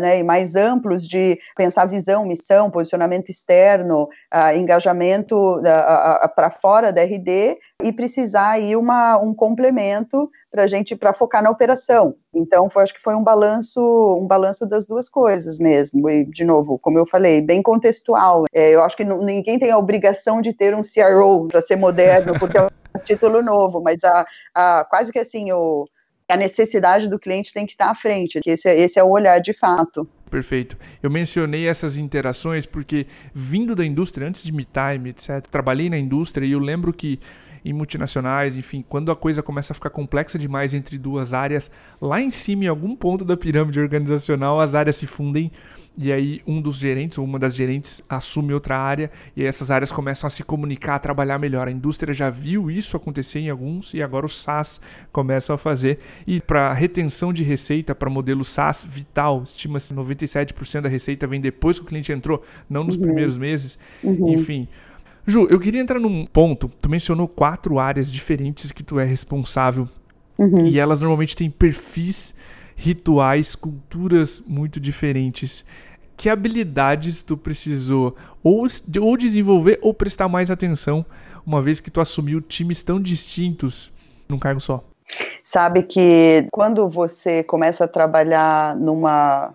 né, 0.00 0.18
e 0.18 0.22
mais 0.22 0.54
amplos 0.54 1.06
de 1.06 1.38
pensar 1.56 1.86
visão, 1.86 2.24
missão, 2.24 2.70
posicionamento 2.70 3.30
externo, 3.30 4.08
uh, 4.32 4.56
engajamento 4.56 5.36
uh, 5.36 5.58
uh, 5.58 6.28
para 6.34 6.50
fora 6.50 6.92
da 6.92 7.02
RD 7.02 7.58
e 7.82 7.92
precisar 7.92 8.50
aí 8.50 8.76
uma, 8.76 9.16
um 9.18 9.34
complemento 9.34 10.30
para 10.50 10.64
a 10.64 10.66
gente 10.66 10.94
para 10.94 11.12
focar 11.12 11.42
na 11.42 11.50
operação. 11.50 12.14
Então, 12.32 12.70
foi, 12.70 12.82
acho 12.82 12.94
que 12.94 13.02
foi 13.02 13.14
um 13.14 13.22
balanço 13.22 13.80
um 14.20 14.26
balanço 14.26 14.66
das 14.66 14.86
duas 14.86 15.08
coisas 15.08 15.58
mesmo. 15.58 16.08
E 16.08 16.24
de 16.24 16.44
novo, 16.44 16.78
como 16.78 16.98
eu 16.98 17.06
falei, 17.06 17.40
bem 17.40 17.62
contextual. 17.62 18.44
É, 18.52 18.70
eu 18.70 18.82
acho 18.82 18.96
que 18.96 19.04
ninguém 19.04 19.58
tem 19.58 19.70
a 19.70 19.78
obrigação 19.78 20.40
de 20.40 20.52
ter 20.52 20.74
um 20.74 20.82
CRO 20.82 21.48
para 21.48 21.60
ser 21.60 21.76
moderno, 21.76 22.38
porque 22.38 22.58
é 22.58 22.62
um 22.62 22.68
título 23.04 23.42
novo, 23.42 23.82
mas 23.82 24.02
a, 24.04 24.26
a 24.54 24.86
quase 24.88 25.12
que 25.12 25.18
assim 25.18 25.50
o 25.52 25.86
a 26.28 26.36
necessidade 26.36 27.08
do 27.08 27.18
cliente 27.18 27.52
tem 27.52 27.66
que 27.66 27.72
estar 27.72 27.90
à 27.90 27.94
frente, 27.94 28.40
que 28.40 28.50
esse, 28.50 28.68
é, 28.68 28.78
esse 28.80 28.98
é 28.98 29.04
o 29.04 29.10
olhar 29.10 29.40
de 29.40 29.52
fato. 29.52 30.08
Perfeito. 30.30 30.76
Eu 31.02 31.10
mencionei 31.10 31.68
essas 31.68 31.96
interações 31.96 32.66
porque, 32.66 33.06
vindo 33.32 33.74
da 33.74 33.84
indústria, 33.84 34.26
antes 34.26 34.42
de 34.42 34.52
MeTime, 34.52 35.10
etc., 35.10 35.46
trabalhei 35.50 35.88
na 35.90 35.98
indústria 35.98 36.46
e 36.46 36.52
eu 36.52 36.58
lembro 36.58 36.92
que 36.92 37.20
em 37.64 37.72
multinacionais, 37.72 38.56
enfim, 38.56 38.84
quando 38.86 39.10
a 39.10 39.16
coisa 39.16 39.42
começa 39.42 39.72
a 39.72 39.74
ficar 39.74 39.90
complexa 39.90 40.38
demais 40.38 40.74
entre 40.74 40.98
duas 40.98 41.32
áreas, 41.32 41.70
lá 42.00 42.20
em 42.20 42.30
cima, 42.30 42.64
em 42.64 42.68
algum 42.68 42.94
ponto 42.94 43.24
da 43.24 43.36
pirâmide 43.36 43.80
organizacional, 43.80 44.60
as 44.60 44.74
áreas 44.74 44.96
se 44.96 45.06
fundem 45.06 45.50
e 45.96 46.12
aí 46.12 46.42
um 46.44 46.60
dos 46.60 46.76
gerentes 46.76 47.18
ou 47.18 47.24
uma 47.24 47.38
das 47.38 47.54
gerentes 47.54 48.02
assume 48.08 48.52
outra 48.52 48.76
área 48.76 49.10
e 49.36 49.42
aí 49.42 49.46
essas 49.46 49.70
áreas 49.70 49.92
começam 49.92 50.26
a 50.26 50.30
se 50.30 50.42
comunicar, 50.42 50.96
a 50.96 50.98
trabalhar 50.98 51.38
melhor. 51.38 51.68
A 51.68 51.70
indústria 51.70 52.12
já 52.12 52.28
viu 52.30 52.70
isso 52.70 52.96
acontecer 52.96 53.38
em 53.38 53.48
alguns 53.48 53.94
e 53.94 54.02
agora 54.02 54.26
os 54.26 54.36
SaaS 54.36 54.80
começam 55.12 55.54
a 55.54 55.58
fazer. 55.58 56.00
E 56.26 56.40
para 56.40 56.72
retenção 56.72 57.32
de 57.32 57.44
receita 57.44 57.94
para 57.94 58.10
modelo 58.10 58.44
SaaS 58.44 58.84
vital, 58.84 59.44
estima-se 59.44 59.94
97% 59.94 60.80
da 60.80 60.88
receita 60.88 61.26
vem 61.26 61.40
depois 61.40 61.78
que 61.78 61.84
o 61.84 61.88
cliente 61.88 62.12
entrou, 62.12 62.42
não 62.68 62.84
nos 62.84 62.96
uhum. 62.96 63.02
primeiros 63.02 63.38
meses. 63.38 63.78
Uhum. 64.02 64.34
Enfim, 64.34 64.68
Ju, 65.26 65.46
eu 65.48 65.58
queria 65.58 65.80
entrar 65.80 65.98
num 65.98 66.26
ponto. 66.26 66.70
Tu 66.80 66.88
mencionou 66.88 67.26
quatro 67.26 67.78
áreas 67.78 68.10
diferentes 68.10 68.70
que 68.72 68.82
tu 68.82 68.98
é 68.98 69.04
responsável. 69.04 69.88
Uhum. 70.38 70.66
E 70.66 70.78
elas 70.78 71.00
normalmente 71.00 71.36
têm 71.36 71.50
perfis 71.50 72.34
rituais, 72.76 73.54
culturas 73.54 74.42
muito 74.46 74.78
diferentes. 74.78 75.64
Que 76.16 76.28
habilidades 76.28 77.22
tu 77.22 77.36
precisou 77.36 78.14
ou, 78.42 78.66
ou 79.00 79.16
desenvolver 79.16 79.78
ou 79.82 79.94
prestar 79.94 80.28
mais 80.28 80.50
atenção, 80.50 81.04
uma 81.46 81.60
vez 81.60 81.80
que 81.80 81.90
tu 81.90 82.00
assumiu 82.00 82.40
times 82.40 82.82
tão 82.82 83.00
distintos 83.00 83.92
num 84.28 84.38
cargo 84.38 84.60
só? 84.60 84.84
Sabe 85.42 85.82
que 85.82 86.46
quando 86.50 86.88
você 86.88 87.42
começa 87.42 87.84
a 87.84 87.88
trabalhar 87.88 88.76
numa 88.76 89.54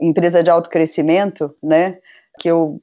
empresa 0.00 0.42
de 0.42 0.50
alto 0.50 0.70
crescimento, 0.70 1.54
né? 1.62 1.98
Que 2.38 2.48
eu 2.48 2.78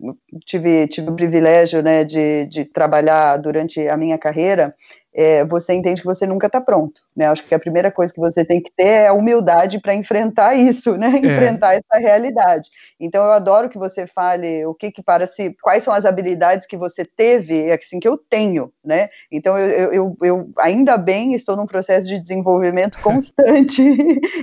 tive, 0.45 0.87
tive 0.87 1.09
o 1.09 1.15
privilégio 1.15 1.81
né, 1.81 2.03
de, 2.03 2.45
de 2.45 2.65
trabalhar 2.65 3.37
durante 3.37 3.87
a 3.87 3.97
minha 3.97 4.17
carreira, 4.17 4.75
é, 5.15 5.45
você 5.45 5.73
entende 5.73 6.01
que 6.01 6.07
você 6.07 6.25
nunca 6.25 6.47
está 6.47 6.59
pronto, 6.59 7.01
né? 7.15 7.27
Acho 7.27 7.45
que 7.45 7.53
a 7.53 7.59
primeira 7.59 7.91
coisa 7.91 8.11
que 8.11 8.19
você 8.19 8.43
tem 8.43 8.59
que 8.59 8.71
ter 8.75 8.87
é 8.87 9.07
a 9.07 9.13
humildade 9.13 9.79
para 9.79 9.93
enfrentar 9.93 10.55
isso, 10.57 10.97
né? 10.97 11.07
É. 11.13 11.17
Enfrentar 11.17 11.75
essa 11.75 11.99
realidade. 11.99 12.69
Então 12.99 13.23
eu 13.23 13.31
adoro 13.31 13.69
que 13.69 13.77
você 13.77 14.07
fale 14.07 14.65
o 14.65 14.73
que 14.73 14.91
que 14.91 15.03
para 15.03 15.27
se, 15.27 15.55
quais 15.61 15.83
são 15.83 15.93
as 15.93 16.05
habilidades 16.05 16.65
que 16.65 16.75
você 16.75 17.05
teve, 17.05 17.71
assim 17.71 17.99
que 17.99 18.07
eu 18.07 18.17
tenho, 18.17 18.71
né? 18.83 19.07
Então 19.31 19.57
eu, 19.57 19.93
eu, 19.93 20.17
eu 20.23 20.49
ainda 20.57 20.97
bem 20.97 21.35
estou 21.35 21.55
num 21.55 21.67
processo 21.67 22.07
de 22.07 22.19
desenvolvimento 22.19 22.97
constante 23.03 23.83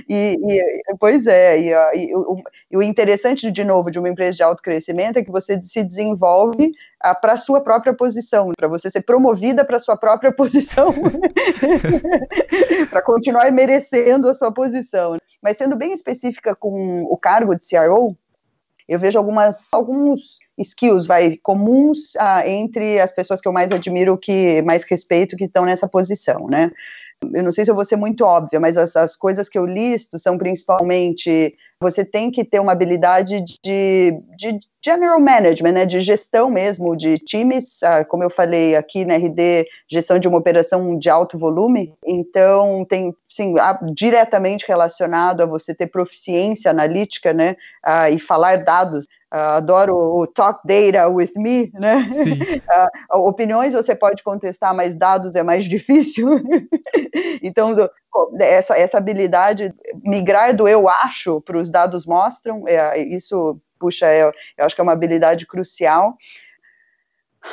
e, 0.07 0.37
e, 0.39 0.83
pois 0.97 1.27
é, 1.27 1.59
e, 1.59 1.69
e, 1.69 2.15
o, 2.15 2.41
e 2.71 2.77
o 2.77 2.81
interessante 2.83 3.51
de 3.51 3.63
novo 3.65 3.91
de 3.91 3.99
uma 3.99 4.09
empresa 4.09 4.37
de 4.37 4.43
alto 4.43 4.63
crescimento 4.63 5.17
é 5.17 5.23
que 5.23 5.31
você 5.31 5.61
se 5.61 5.80
desenvolve 5.83 6.71
para 7.21 7.33
a 7.33 7.37
sua 7.37 7.61
própria 7.61 7.93
posição, 7.93 8.51
para 8.55 8.67
você 8.67 8.89
ser 8.89 9.01
promovida 9.01 9.65
para 9.65 9.77
a 9.77 9.79
sua 9.79 9.97
própria 9.97 10.31
posição, 10.35 10.93
para 12.89 13.01
continuar 13.01 13.51
merecendo 13.51 14.29
a 14.29 14.33
sua 14.33 14.51
posição. 14.51 15.17
Mas 15.41 15.57
sendo 15.57 15.75
bem 15.75 15.93
específica 15.93 16.55
com 16.55 17.03
o 17.03 17.17
cargo 17.17 17.55
de 17.55 17.67
CRO, 17.67 18.15
eu 18.87 18.99
vejo 18.99 19.17
algumas, 19.17 19.67
alguns 19.71 20.39
skills 20.57 21.07
vai, 21.07 21.37
comuns 21.37 22.15
ah, 22.17 22.45
entre 22.45 22.99
as 22.99 23.13
pessoas 23.13 23.39
que 23.39 23.47
eu 23.47 23.53
mais 23.53 23.71
admiro, 23.71 24.17
que 24.17 24.61
mais 24.63 24.83
respeito, 24.83 25.37
que 25.37 25.45
estão 25.45 25.65
nessa 25.65 25.87
posição, 25.87 26.47
né? 26.47 26.69
Eu 27.33 27.43
não 27.43 27.51
sei 27.51 27.63
se 27.63 27.71
eu 27.71 27.75
vou 27.75 27.85
ser 27.85 27.95
muito 27.95 28.25
óbvia, 28.25 28.59
mas 28.59 28.75
as, 28.75 28.95
as 28.95 29.15
coisas 29.15 29.47
que 29.47 29.57
eu 29.57 29.65
listo 29.65 30.19
são 30.19 30.37
principalmente 30.37 31.55
você 31.81 32.05
tem 32.05 32.29
que 32.29 32.45
ter 32.45 32.59
uma 32.59 32.71
habilidade 32.73 33.43
de, 33.63 34.13
de 34.37 34.59
general 34.85 35.19
management, 35.19 35.71
né, 35.71 35.85
de 35.85 35.99
gestão 35.99 36.47
mesmo 36.47 36.95
de 36.95 37.17
times, 37.17 37.81
ah, 37.81 38.05
como 38.05 38.23
eu 38.23 38.29
falei 38.29 38.75
aqui 38.75 39.03
na 39.03 39.15
RD, 39.15 39.65
gestão 39.89 40.19
de 40.19 40.27
uma 40.27 40.37
operação 40.37 40.97
de 40.97 41.09
alto 41.09 41.39
volume, 41.39 41.93
então 42.05 42.85
tem, 42.87 43.15
sim, 43.27 43.55
diretamente 43.95 44.65
relacionado 44.67 45.41
a 45.41 45.45
você 45.47 45.73
ter 45.73 45.87
proficiência 45.87 46.69
analítica, 46.69 47.33
né, 47.33 47.55
uh, 47.83 48.13
e 48.13 48.19
falar 48.19 48.63
dados, 48.63 49.07
Uh, 49.33 49.55
adoro 49.55 49.95
o 49.95 50.27
talk 50.27 50.59
data 50.65 51.07
with 51.07 51.31
me, 51.37 51.71
né? 51.73 52.09
Uh, 53.09 53.19
opiniões 53.29 53.73
você 53.73 53.95
pode 53.95 54.23
contestar, 54.23 54.75
mas 54.75 54.93
dados 54.93 55.35
é 55.35 55.41
mais 55.41 55.63
difícil. 55.63 56.27
então, 57.41 57.73
do, 57.73 57.89
essa, 58.41 58.77
essa 58.77 58.97
habilidade, 58.97 59.73
migrar 60.03 60.53
do 60.53 60.67
eu 60.67 60.89
acho 60.89 61.39
para 61.41 61.57
os 61.57 61.69
dados 61.69 62.05
mostram, 62.05 62.67
é, 62.67 62.99
isso, 62.99 63.57
puxa, 63.79 64.05
é, 64.05 64.23
eu 64.23 64.65
acho 64.65 64.75
que 64.75 64.81
é 64.81 64.83
uma 64.83 64.91
habilidade 64.91 65.47
crucial. 65.47 66.17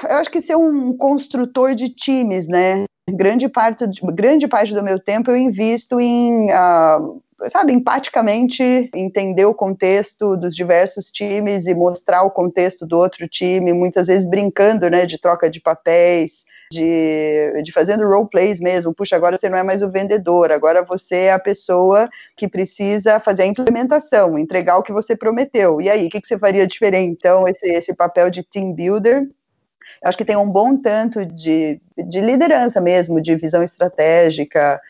Eu 0.03 0.17
acho 0.17 0.31
que 0.31 0.43
ser 0.43 0.57
um 0.57 0.97
construtor 0.97 1.77
de 1.77 1.89
times, 1.89 2.49
né? 2.49 2.87
Grande 3.09 3.49
parte, 3.49 3.85
grande 4.13 4.49
parte 4.49 4.75
do 4.75 4.83
meu 4.83 4.99
tempo 4.99 5.31
eu 5.31 5.37
invisto 5.37 6.01
em 6.01 6.51
uh, 6.51 7.23
sabe, 7.47 7.73
empaticamente 7.73 8.91
entender 8.95 9.45
o 9.45 9.55
contexto 9.55 10.37
dos 10.37 10.55
diversos 10.57 11.11
times 11.13 11.67
e 11.67 11.75
mostrar 11.75 12.23
o 12.23 12.31
contexto 12.31 12.85
do 12.87 12.99
outro 12.99 13.29
time, 13.29 13.73
muitas 13.73 14.09
vezes 14.09 14.29
brincando, 14.29 14.91
né, 14.91 15.07
de 15.07 15.19
troca 15.19 15.49
de 15.49 15.61
papéis, 15.61 16.45
de, 16.73 17.63
de 17.63 17.73
fazendo 17.73 18.07
role 18.07 18.29
plays 18.29 18.59
mesmo. 18.61 18.93
Puxa, 18.93 19.17
agora 19.17 19.37
você 19.37 19.49
não 19.49 19.59
é 19.59 19.63
mais 19.63 19.83
o 19.83 19.91
vendedor, 19.91 20.51
agora 20.51 20.83
você 20.83 21.17
é 21.17 21.33
a 21.33 21.39
pessoa 21.39 22.09
que 22.37 22.49
precisa 22.49 23.21
fazer 23.21 23.43
a 23.45 23.47
implementação, 23.47 24.39
entregar 24.39 24.79
o 24.79 24.83
que 24.83 24.93
você 24.93 25.17
prometeu. 25.17 25.81
E 25.81 25.89
aí, 25.89 26.07
o 26.07 26.11
que, 26.11 26.21
que 26.21 26.29
você 26.29 26.39
faria 26.39 26.67
diferente? 26.67 27.13
Então, 27.13 27.47
esse, 27.47 27.67
esse 27.67 27.95
papel 27.95 28.31
de 28.31 28.43
team 28.43 28.73
builder 28.73 29.29
eu 30.03 30.09
acho 30.09 30.19
que 30.19 30.25
tem 30.25 30.37
um 30.37 30.49
bom 30.49 30.77
tanto 30.77 31.25
de, 31.27 31.81
de 31.97 32.21
liderança 32.21 32.81
mesmo, 32.81 33.21
de 33.21 33.35
visão 33.35 33.63
estratégica, 33.63 34.81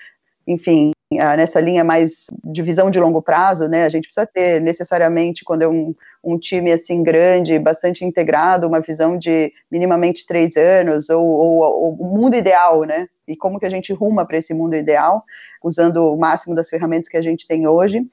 enfim, 0.46 0.90
nessa 1.10 1.58
linha 1.58 1.82
mais 1.82 2.26
de 2.44 2.62
visão 2.62 2.90
de 2.90 3.00
longo 3.00 3.22
prazo, 3.22 3.66
né, 3.66 3.84
a 3.84 3.88
gente 3.88 4.04
precisa 4.04 4.26
ter 4.26 4.60
necessariamente, 4.60 5.42
quando 5.42 5.62
é 5.62 5.68
um, 5.68 5.94
um 6.22 6.38
time 6.38 6.70
assim 6.70 7.02
grande, 7.02 7.58
bastante 7.58 8.04
integrado, 8.04 8.66
uma 8.66 8.80
visão 8.80 9.16
de 9.16 9.50
minimamente 9.70 10.26
três 10.26 10.54
anos, 10.56 11.08
ou, 11.08 11.24
ou, 11.24 11.94
o 11.94 12.04
mundo 12.04 12.36
ideal, 12.36 12.82
né, 12.82 13.08
e 13.26 13.34
como 13.34 13.58
que 13.58 13.64
a 13.64 13.70
gente 13.70 13.92
ruma 13.92 14.26
para 14.26 14.36
esse 14.36 14.52
mundo 14.52 14.76
ideal, 14.76 15.24
usando 15.64 16.12
o 16.12 16.16
máximo 16.16 16.54
das 16.54 16.68
ferramentas 16.68 17.08
que 17.08 17.16
a 17.16 17.22
gente 17.22 17.46
tem 17.46 17.66
hoje. 17.66 18.06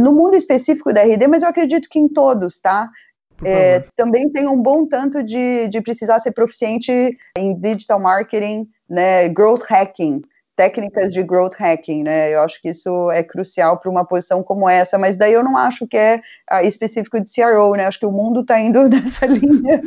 No 0.00 0.12
mundo 0.12 0.36
específico 0.36 0.92
da 0.92 1.02
RD, 1.02 1.26
mas 1.26 1.42
eu 1.42 1.48
acredito 1.48 1.88
que 1.88 1.98
em 1.98 2.08
todos, 2.08 2.58
tá? 2.58 2.90
É, 3.42 3.84
também 3.96 4.30
tem 4.30 4.46
um 4.46 4.60
bom 4.60 4.86
tanto 4.86 5.22
de, 5.22 5.66
de 5.68 5.80
precisar 5.80 6.20
ser 6.20 6.32
proficiente 6.32 7.18
em 7.36 7.54
digital 7.58 7.98
marketing, 7.98 8.68
né, 8.88 9.28
growth 9.28 9.64
hacking, 9.68 10.22
técnicas 10.56 11.12
de 11.12 11.22
growth 11.22 11.54
hacking, 11.58 12.02
né? 12.02 12.32
Eu 12.32 12.40
acho 12.42 12.60
que 12.60 12.68
isso 12.68 13.10
é 13.10 13.22
crucial 13.22 13.78
para 13.78 13.90
uma 13.90 14.04
posição 14.04 14.42
como 14.42 14.68
essa, 14.68 14.96
mas 14.98 15.16
daí 15.16 15.32
eu 15.32 15.42
não 15.42 15.56
acho 15.56 15.86
que 15.86 15.96
é 15.96 16.20
ah, 16.48 16.62
específico 16.62 17.20
de 17.20 17.30
CRO, 17.32 17.74
né? 17.74 17.86
Acho 17.86 17.98
que 17.98 18.06
o 18.06 18.12
mundo 18.12 18.40
está 18.40 18.60
indo 18.60 18.86
nessa 18.88 19.26
linha. 19.26 19.82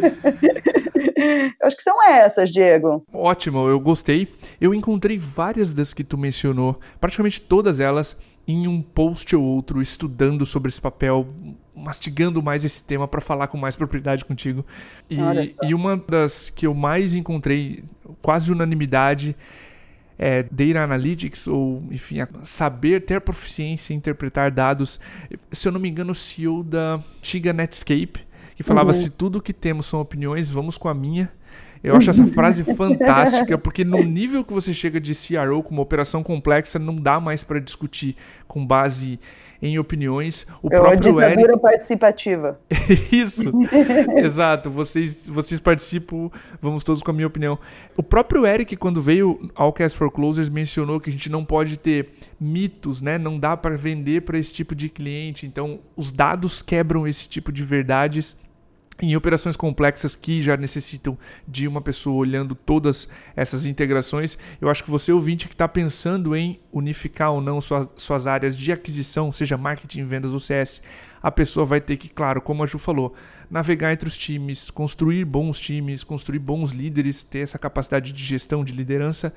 eu 1.60 1.68
acho 1.68 1.78
que 1.78 1.84
são 1.84 2.04
essas, 2.04 2.52
Diego. 2.52 3.04
Ótimo, 3.14 3.68
eu 3.68 3.80
gostei. 3.80 4.28
Eu 4.60 4.74
encontrei 4.74 5.18
várias 5.18 5.72
das 5.74 5.94
que 5.94 6.04
tu 6.04 6.18
mencionou, 6.18 6.80
praticamente 7.00 7.42
todas 7.42 7.80
elas 7.80 8.18
em 8.48 8.68
um 8.68 8.82
post 8.82 9.36
ou 9.36 9.44
outro 9.44 9.82
estudando 9.82 10.46
sobre 10.46 10.70
esse 10.70 10.80
papel, 10.80 11.28
mastigando 11.76 12.42
mais 12.42 12.64
esse 12.64 12.82
tema 12.84 13.06
para 13.08 13.20
falar 13.20 13.48
com 13.48 13.58
mais 13.58 13.76
propriedade 13.76 14.24
contigo. 14.24 14.66
E, 15.10 15.18
e 15.64 15.74
uma 15.74 15.98
das 15.98 16.50
que 16.50 16.66
eu 16.66 16.74
mais 16.74 17.14
encontrei, 17.14 17.84
quase 18.22 18.50
unanimidade, 18.52 19.36
é, 20.18 20.44
data 20.44 20.84
analytics, 20.84 21.48
ou 21.48 21.84
enfim, 21.92 22.18
saber 22.44 23.02
ter 23.02 23.22
proficiência 23.22 23.94
em 23.94 23.98
interpretar 23.98 24.52
dados. 24.52 25.00
Se 25.52 25.68
eu 25.68 25.72
não 25.72 25.80
me 25.80 25.90
engano, 25.90 26.12
o 26.12 26.16
CEO 26.16 26.64
da 26.64 27.02
antiga 27.20 27.54
Netscape, 27.54 28.26
que 28.56 28.64
falava: 28.64 28.90
uhum. 28.90 28.94
se 28.94 29.12
tudo 29.12 29.42
que 29.42 29.54
temos 29.54 29.86
são 29.86 30.02
opiniões, 30.02 30.50
vamos 30.50 30.78
com 30.78 30.90
a 30.90 30.94
minha. 30.94 31.32
Eu 31.84 31.96
acho 31.96 32.10
essa 32.10 32.26
frase 32.28 32.64
fantástica, 32.76 33.58
porque 33.58 33.86
no 33.86 34.02
nível 34.04 34.44
que 34.44 34.52
você 34.52 34.74
chega 34.74 35.00
de 35.00 35.14
CRO 35.14 35.62
com 35.62 35.74
uma 35.74 35.84
operação 35.84 36.24
complexa, 36.24 36.80
não 36.80 36.96
dá 36.96 37.20
mais 37.20 37.44
para 37.44 37.60
discutir 37.60 38.16
com 38.48 38.66
base 38.66 39.20
em 39.62 39.80
opiniões. 39.80 40.46
O 40.62 40.68
é 40.72 40.76
próprio 40.76 41.22
Eric 41.22 41.60
participativa. 41.60 42.60
Isso. 43.12 43.52
Exato. 44.18 44.70
Vocês 44.70 45.28
vocês 45.28 45.60
participam, 45.60 46.30
vamos 46.62 46.84
todos 46.84 47.02
com 47.02 47.12
a 47.12 47.14
minha 47.14 47.28
opinião. 47.28 47.58
O 47.96 48.04
próprio 48.04 48.46
Eric 48.46 48.76
quando 48.78 49.02
veio 49.02 49.50
ao 49.56 49.74
Cast 49.74 49.98
for 49.98 50.12
Closers 50.12 50.50
mencionou 50.50 51.00
que 51.00 51.10
a 51.10 51.14
gente 51.14 51.30
não 51.30 51.44
pode 51.44 51.78
ter 51.78 52.10
mitos, 52.40 53.02
né? 53.02 53.18
Não 53.18 53.40
dá 53.40 53.58
para 53.58 53.76
vender 53.76 54.22
para 54.22 54.38
esse 54.38 54.54
tipo 54.54 54.76
de 54.76 54.90
cliente. 54.90 55.46
Então, 55.46 55.80
os 55.96 56.12
dados 56.12 56.62
quebram 56.62 57.08
esse 57.08 57.28
tipo 57.28 57.52
de 57.52 57.64
verdades 57.64 58.36
em 59.02 59.16
operações 59.16 59.56
complexas 59.56 60.16
que 60.16 60.42
já 60.42 60.58
necessitam 60.58 61.18
de 61.48 61.68
uma 61.68 61.82
pessoa 61.82 62.16
olhando 62.16 62.56
todas 62.56 63.08
essas 63.36 63.66
integrações, 63.66 64.38
eu 64.60 64.70
acho 64.70 64.84
que 64.84 64.90
você 64.90 65.12
ouvinte 65.12 65.48
que 65.48 65.54
está 65.54 65.68
pensando 65.68 66.36
em 66.36 66.60
unificar 66.72 67.32
ou 67.32 67.40
não 67.40 67.62
suas, 67.62 67.88
suas 67.96 68.26
áreas 68.28 68.58
de 68.58 68.72
aquisição, 68.72 69.32
seja 69.32 69.58
marketing, 69.58 70.04
vendas 70.04 70.34
ou 70.34 70.40
CS, 70.40 70.82
a 71.22 71.32
pessoa 71.32 71.66
vai 71.66 71.82
ter 71.82 71.98
que, 71.98 72.10
claro, 72.10 72.42
como 72.42 72.64
a 72.64 72.66
Ju 72.66 72.78
falou, 72.78 73.14
navegar 73.50 73.94
entre 73.94 74.08
os 74.08 74.18
times, 74.18 74.70
construir 74.70 75.26
bons 75.26 75.60
times, 75.60 76.04
construir 76.04 76.40
bons 76.40 76.72
líderes, 76.72 77.24
ter 77.24 77.40
essa 77.40 77.60
capacidade 77.60 78.12
de 78.12 78.24
gestão, 78.24 78.64
de 78.64 78.72
liderança 78.72 79.34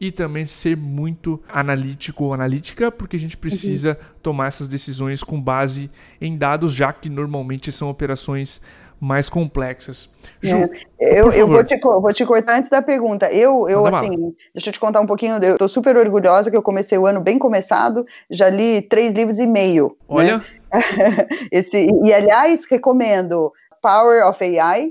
e 0.00 0.12
também 0.12 0.46
ser 0.46 0.76
muito 0.76 1.42
analítico 1.48 2.24
ou 2.24 2.34
analítica, 2.34 2.90
porque 2.90 3.16
a 3.16 3.20
gente 3.20 3.36
precisa 3.36 3.90
uhum. 3.90 4.18
tomar 4.22 4.46
essas 4.46 4.68
decisões 4.68 5.24
com 5.24 5.40
base 5.40 5.90
em 6.20 6.36
dados, 6.36 6.72
já 6.72 6.92
que 6.92 7.08
normalmente 7.08 7.72
são 7.72 7.90
operações 7.90 8.60
mais 9.00 9.28
complexas. 9.28 10.08
Ju, 10.40 10.56
é. 11.00 11.20
eu, 11.20 11.32
eu 11.32 11.46
vou, 11.46 11.64
te, 11.64 11.76
vou 11.78 12.12
te 12.12 12.24
cortar 12.24 12.58
antes 12.58 12.70
da 12.70 12.82
pergunta. 12.82 13.30
Eu, 13.32 13.68
eu 13.68 13.86
assim, 13.86 14.34
deixa 14.54 14.68
eu 14.68 14.72
te 14.72 14.80
contar 14.80 15.00
um 15.00 15.06
pouquinho. 15.06 15.36
Eu 15.42 15.58
tô 15.58 15.68
super 15.68 15.96
orgulhosa 15.96 16.50
que 16.50 16.56
eu 16.56 16.62
comecei 16.62 16.96
o 16.98 17.06
ano 17.06 17.20
bem 17.20 17.38
começado. 17.38 18.04
Já 18.30 18.48
li 18.48 18.82
três 18.82 19.14
livros 19.14 19.38
e 19.38 19.46
meio. 19.46 19.88
Né? 19.88 19.94
Olha. 20.08 20.38
Né? 20.38 20.44
Esse, 21.50 21.88
e, 22.04 22.12
aliás, 22.12 22.66
recomendo 22.70 23.52
Power 23.82 24.26
of 24.26 24.58
AI, 24.58 24.90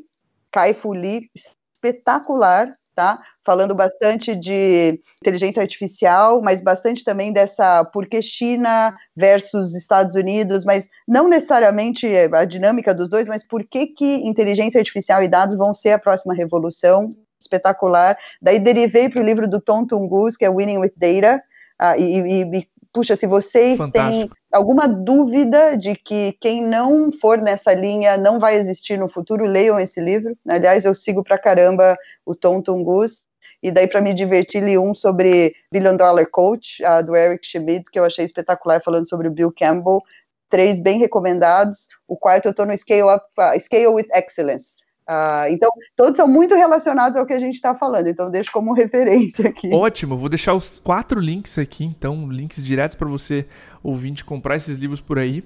Kai 0.52 0.74
Fu 0.74 0.94
Lee, 0.94 1.30
espetacular 1.76 2.74
tá? 2.98 3.22
Falando 3.46 3.76
bastante 3.76 4.36
de 4.36 5.00
inteligência 5.22 5.62
artificial, 5.62 6.42
mas 6.42 6.64
bastante 6.64 7.04
também 7.04 7.32
dessa 7.32 7.86
por 7.86 8.08
que 8.08 8.24
China 8.24 8.98
versus 9.16 9.76
Estados 9.76 10.16
Unidos, 10.16 10.66
mas 10.66 10.90
não 11.08 11.28
necessariamente 11.28 12.08
a 12.34 12.44
dinâmica 12.44 12.96
dos 12.96 13.08
dois, 13.08 13.28
mas 13.28 13.44
por 13.44 13.64
que 13.64 13.86
que 13.86 14.28
inteligência 14.28 14.80
artificial 14.80 15.22
e 15.22 15.28
dados 15.28 15.56
vão 15.56 15.76
ser 15.76 15.92
a 15.92 16.00
próxima 16.00 16.34
revolução 16.34 17.08
espetacular. 17.40 18.18
Daí 18.42 18.60
derivei 18.60 19.10
para 19.10 19.22
o 19.22 19.26
livro 19.26 19.48
do 19.48 19.62
Tom 19.62 19.86
Tungus, 19.86 20.36
que 20.36 20.44
é 20.44 20.50
Winning 20.50 20.80
with 20.80 20.94
Data, 20.98 21.40
uh, 21.80 22.02
e, 22.02 22.20
e, 22.20 22.58
e 22.58 22.68
puxa, 22.98 23.16
se 23.16 23.28
vocês 23.28 23.78
Fantástico. 23.78 24.34
têm 24.34 24.44
alguma 24.52 24.88
dúvida 24.88 25.78
de 25.78 25.96
que 25.96 26.36
quem 26.42 26.66
não 26.66 27.12
for 27.12 27.40
nessa 27.40 27.72
linha 27.72 28.18
não 28.18 28.40
vai 28.40 28.58
existir 28.58 28.98
no 28.98 29.08
futuro, 29.08 29.46
leiam 29.46 29.80
esse 29.80 30.02
livro. 30.02 30.36
Aliás, 30.48 30.84
eu 30.84 30.96
sigo 30.96 31.24
pra 31.24 31.38
caramba 31.38 31.96
o 32.26 32.34
Tom 32.34 32.60
Tungus. 32.60 33.28
E 33.62 33.70
daí, 33.70 33.88
para 33.88 34.02
me 34.02 34.16
divertir, 34.16 34.64
li 34.64 34.80
um 34.80 34.96
sobre 34.96 35.54
Billion 35.72 35.96
Dollar 35.96 36.28
Coach, 36.32 36.84
uh, 36.84 37.06
do 37.06 37.16
Eric 37.16 37.46
Schmidt, 37.46 37.86
que 37.92 38.00
eu 38.00 38.04
achei 38.04 38.26
espetacular, 38.26 38.82
falando 38.82 39.08
sobre 39.08 39.28
o 39.28 39.32
Bill 39.32 39.54
Campbell. 39.56 40.02
Três 40.50 40.80
bem 40.80 40.98
recomendados. 40.98 41.88
O 42.08 42.18
quarto 42.18 42.46
eu 42.46 42.52
estou 42.52 42.66
no 42.66 42.76
Scale, 42.76 43.16
Up, 43.16 43.26
uh, 43.38 43.60
Scale 43.60 43.88
with 43.90 44.08
Excellence, 44.12 44.76
Uh, 45.10 45.48
então, 45.50 45.72
todos 45.96 46.18
são 46.18 46.28
muito 46.28 46.54
relacionados 46.54 47.18
ao 47.18 47.26
que 47.26 47.32
a 47.32 47.40
gente 47.40 47.56
está 47.56 47.74
falando, 47.74 48.08
então 48.08 48.30
deixo 48.30 48.52
como 48.52 48.74
referência 48.74 49.48
aqui. 49.48 49.74
Ótimo, 49.74 50.18
vou 50.18 50.28
deixar 50.28 50.54
os 50.54 50.80
quatro 50.80 51.20
links 51.22 51.58
aqui, 51.58 51.86
então, 51.86 52.30
links 52.30 52.64
diretos 52.64 52.98
para 52.98 53.08
você, 53.08 53.46
ouvinte, 53.82 54.26
comprar 54.26 54.58
esses 54.58 54.76
livros 54.76 55.00
por 55.00 55.18
aí. 55.18 55.46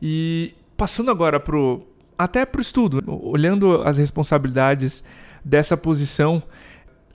E 0.00 0.54
passando 0.76 1.10
agora 1.10 1.40
pro, 1.40 1.82
até 2.16 2.46
para 2.46 2.60
o 2.60 2.62
estudo, 2.62 3.02
olhando 3.24 3.82
as 3.82 3.98
responsabilidades 3.98 5.02
dessa 5.44 5.76
posição, 5.76 6.40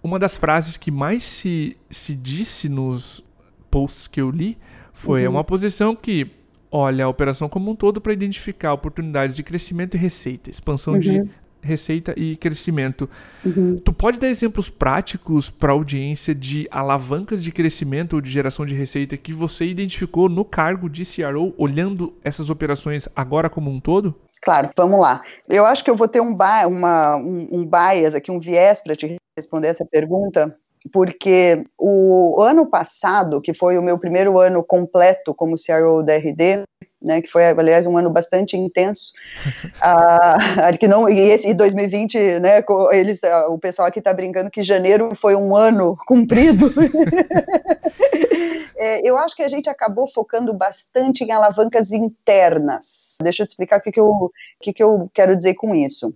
uma 0.04 0.20
das 0.20 0.36
frases 0.36 0.76
que 0.76 0.92
mais 0.92 1.24
se, 1.24 1.78
se 1.90 2.14
disse 2.14 2.68
nos 2.68 3.24
posts 3.72 4.08
que 4.08 4.20
eu 4.20 4.30
li 4.30 4.58
foi 4.92 5.26
uhum. 5.26 5.36
uma 5.36 5.44
posição 5.44 5.96
que 5.96 6.30
olha 6.70 7.06
a 7.06 7.08
operação 7.08 7.48
como 7.48 7.72
um 7.72 7.76
todo 7.76 8.02
para 8.02 8.12
identificar 8.12 8.74
oportunidades 8.74 9.36
de 9.36 9.44
crescimento 9.44 9.96
e 9.96 9.98
receita, 9.98 10.50
expansão 10.50 10.96
uhum. 10.96 11.00
de 11.00 11.30
receita 11.68 12.14
e 12.18 12.36
crescimento. 12.36 13.10
Uhum. 13.46 13.76
Tu 13.76 13.94
pode 13.94 14.18
dar 14.18 14.28
exemplos 14.28 14.70
práticos 14.70 15.50
para 15.50 15.72
a 15.72 15.74
audiência 15.74 16.34
de 16.34 16.68
alavancas 16.72 17.44
de 17.44 17.52
crescimento 17.52 18.14
ou 18.14 18.22
de 18.22 18.30
geração 18.30 18.66
de 18.66 18.74
receita 18.74 19.18
que 19.18 19.34
você 19.34 19.66
identificou 19.66 20.30
no 20.30 20.44
cargo 20.44 20.90
de 20.90 21.04
CRO, 21.04 21.54
olhando 21.58 22.16
essas 22.24 22.50
operações 22.50 23.08
agora 23.16 23.50
como 23.50 23.70
um 23.70 23.80
todo? 23.80 24.16
Claro, 24.42 24.70
vamos 24.76 25.00
lá. 25.00 25.22
Eu 25.50 25.66
acho 25.66 25.84
que 25.84 25.90
eu 25.90 25.96
vou 25.96 26.08
ter 26.08 26.22
um, 26.22 26.36
uma, 26.68 27.18
um, 27.18 27.48
um 27.52 27.66
bias 27.66 28.16
aqui, 28.16 28.32
um 28.32 28.40
viés 28.40 28.82
para 28.82 28.96
te 28.96 29.18
responder 29.36 29.68
essa 29.68 29.86
pergunta, 29.86 30.56
porque 30.92 31.64
o 31.78 32.42
ano 32.42 32.66
passado, 32.66 33.42
que 33.42 33.54
foi 33.54 33.78
o 33.78 33.82
meu 33.82 33.98
primeiro 33.98 34.40
ano 34.40 34.64
completo 34.64 35.34
como 35.34 35.56
CRO 35.56 36.04
da 36.04 36.16
RD, 36.16 36.64
né, 37.02 37.22
que 37.22 37.30
foi, 37.30 37.46
aliás, 37.46 37.86
um 37.86 37.98
ano 37.98 38.10
bastante 38.10 38.58
intenso, 38.58 39.12
ah, 39.82 40.38
que 40.80 40.88
não, 40.88 41.08
e, 41.08 41.20
esse, 41.20 41.48
e 41.48 41.54
2020, 41.54 42.40
né, 42.40 42.64
eles, 42.92 43.24
ah, 43.24 43.48
o 43.50 43.58
pessoal 43.58 43.88
aqui 43.88 44.00
está 44.00 44.14
brincando 44.14 44.50
que 44.50 44.62
janeiro 44.62 45.10
foi 45.16 45.36
um 45.36 45.56
ano 45.56 45.96
cumprido, 46.08 46.74
é, 48.76 49.08
eu 49.08 49.18
acho 49.18 49.36
que 49.36 49.44
a 49.44 49.48
gente 49.48 49.70
acabou 49.70 50.08
focando 50.08 50.54
bastante 50.54 51.24
em 51.24 51.32
alavancas 51.32 51.92
internas, 51.92 53.16
deixa 53.22 53.44
eu 53.44 53.48
te 53.48 53.52
explicar 53.52 53.80
o 53.80 53.82
que, 53.82 53.92
que, 53.92 54.00
eu, 54.00 54.32
que, 54.62 54.74
que 54.74 54.84
eu 54.84 55.10
quero 55.14 55.36
dizer 55.36 55.54
com 55.54 55.76
isso. 55.76 56.14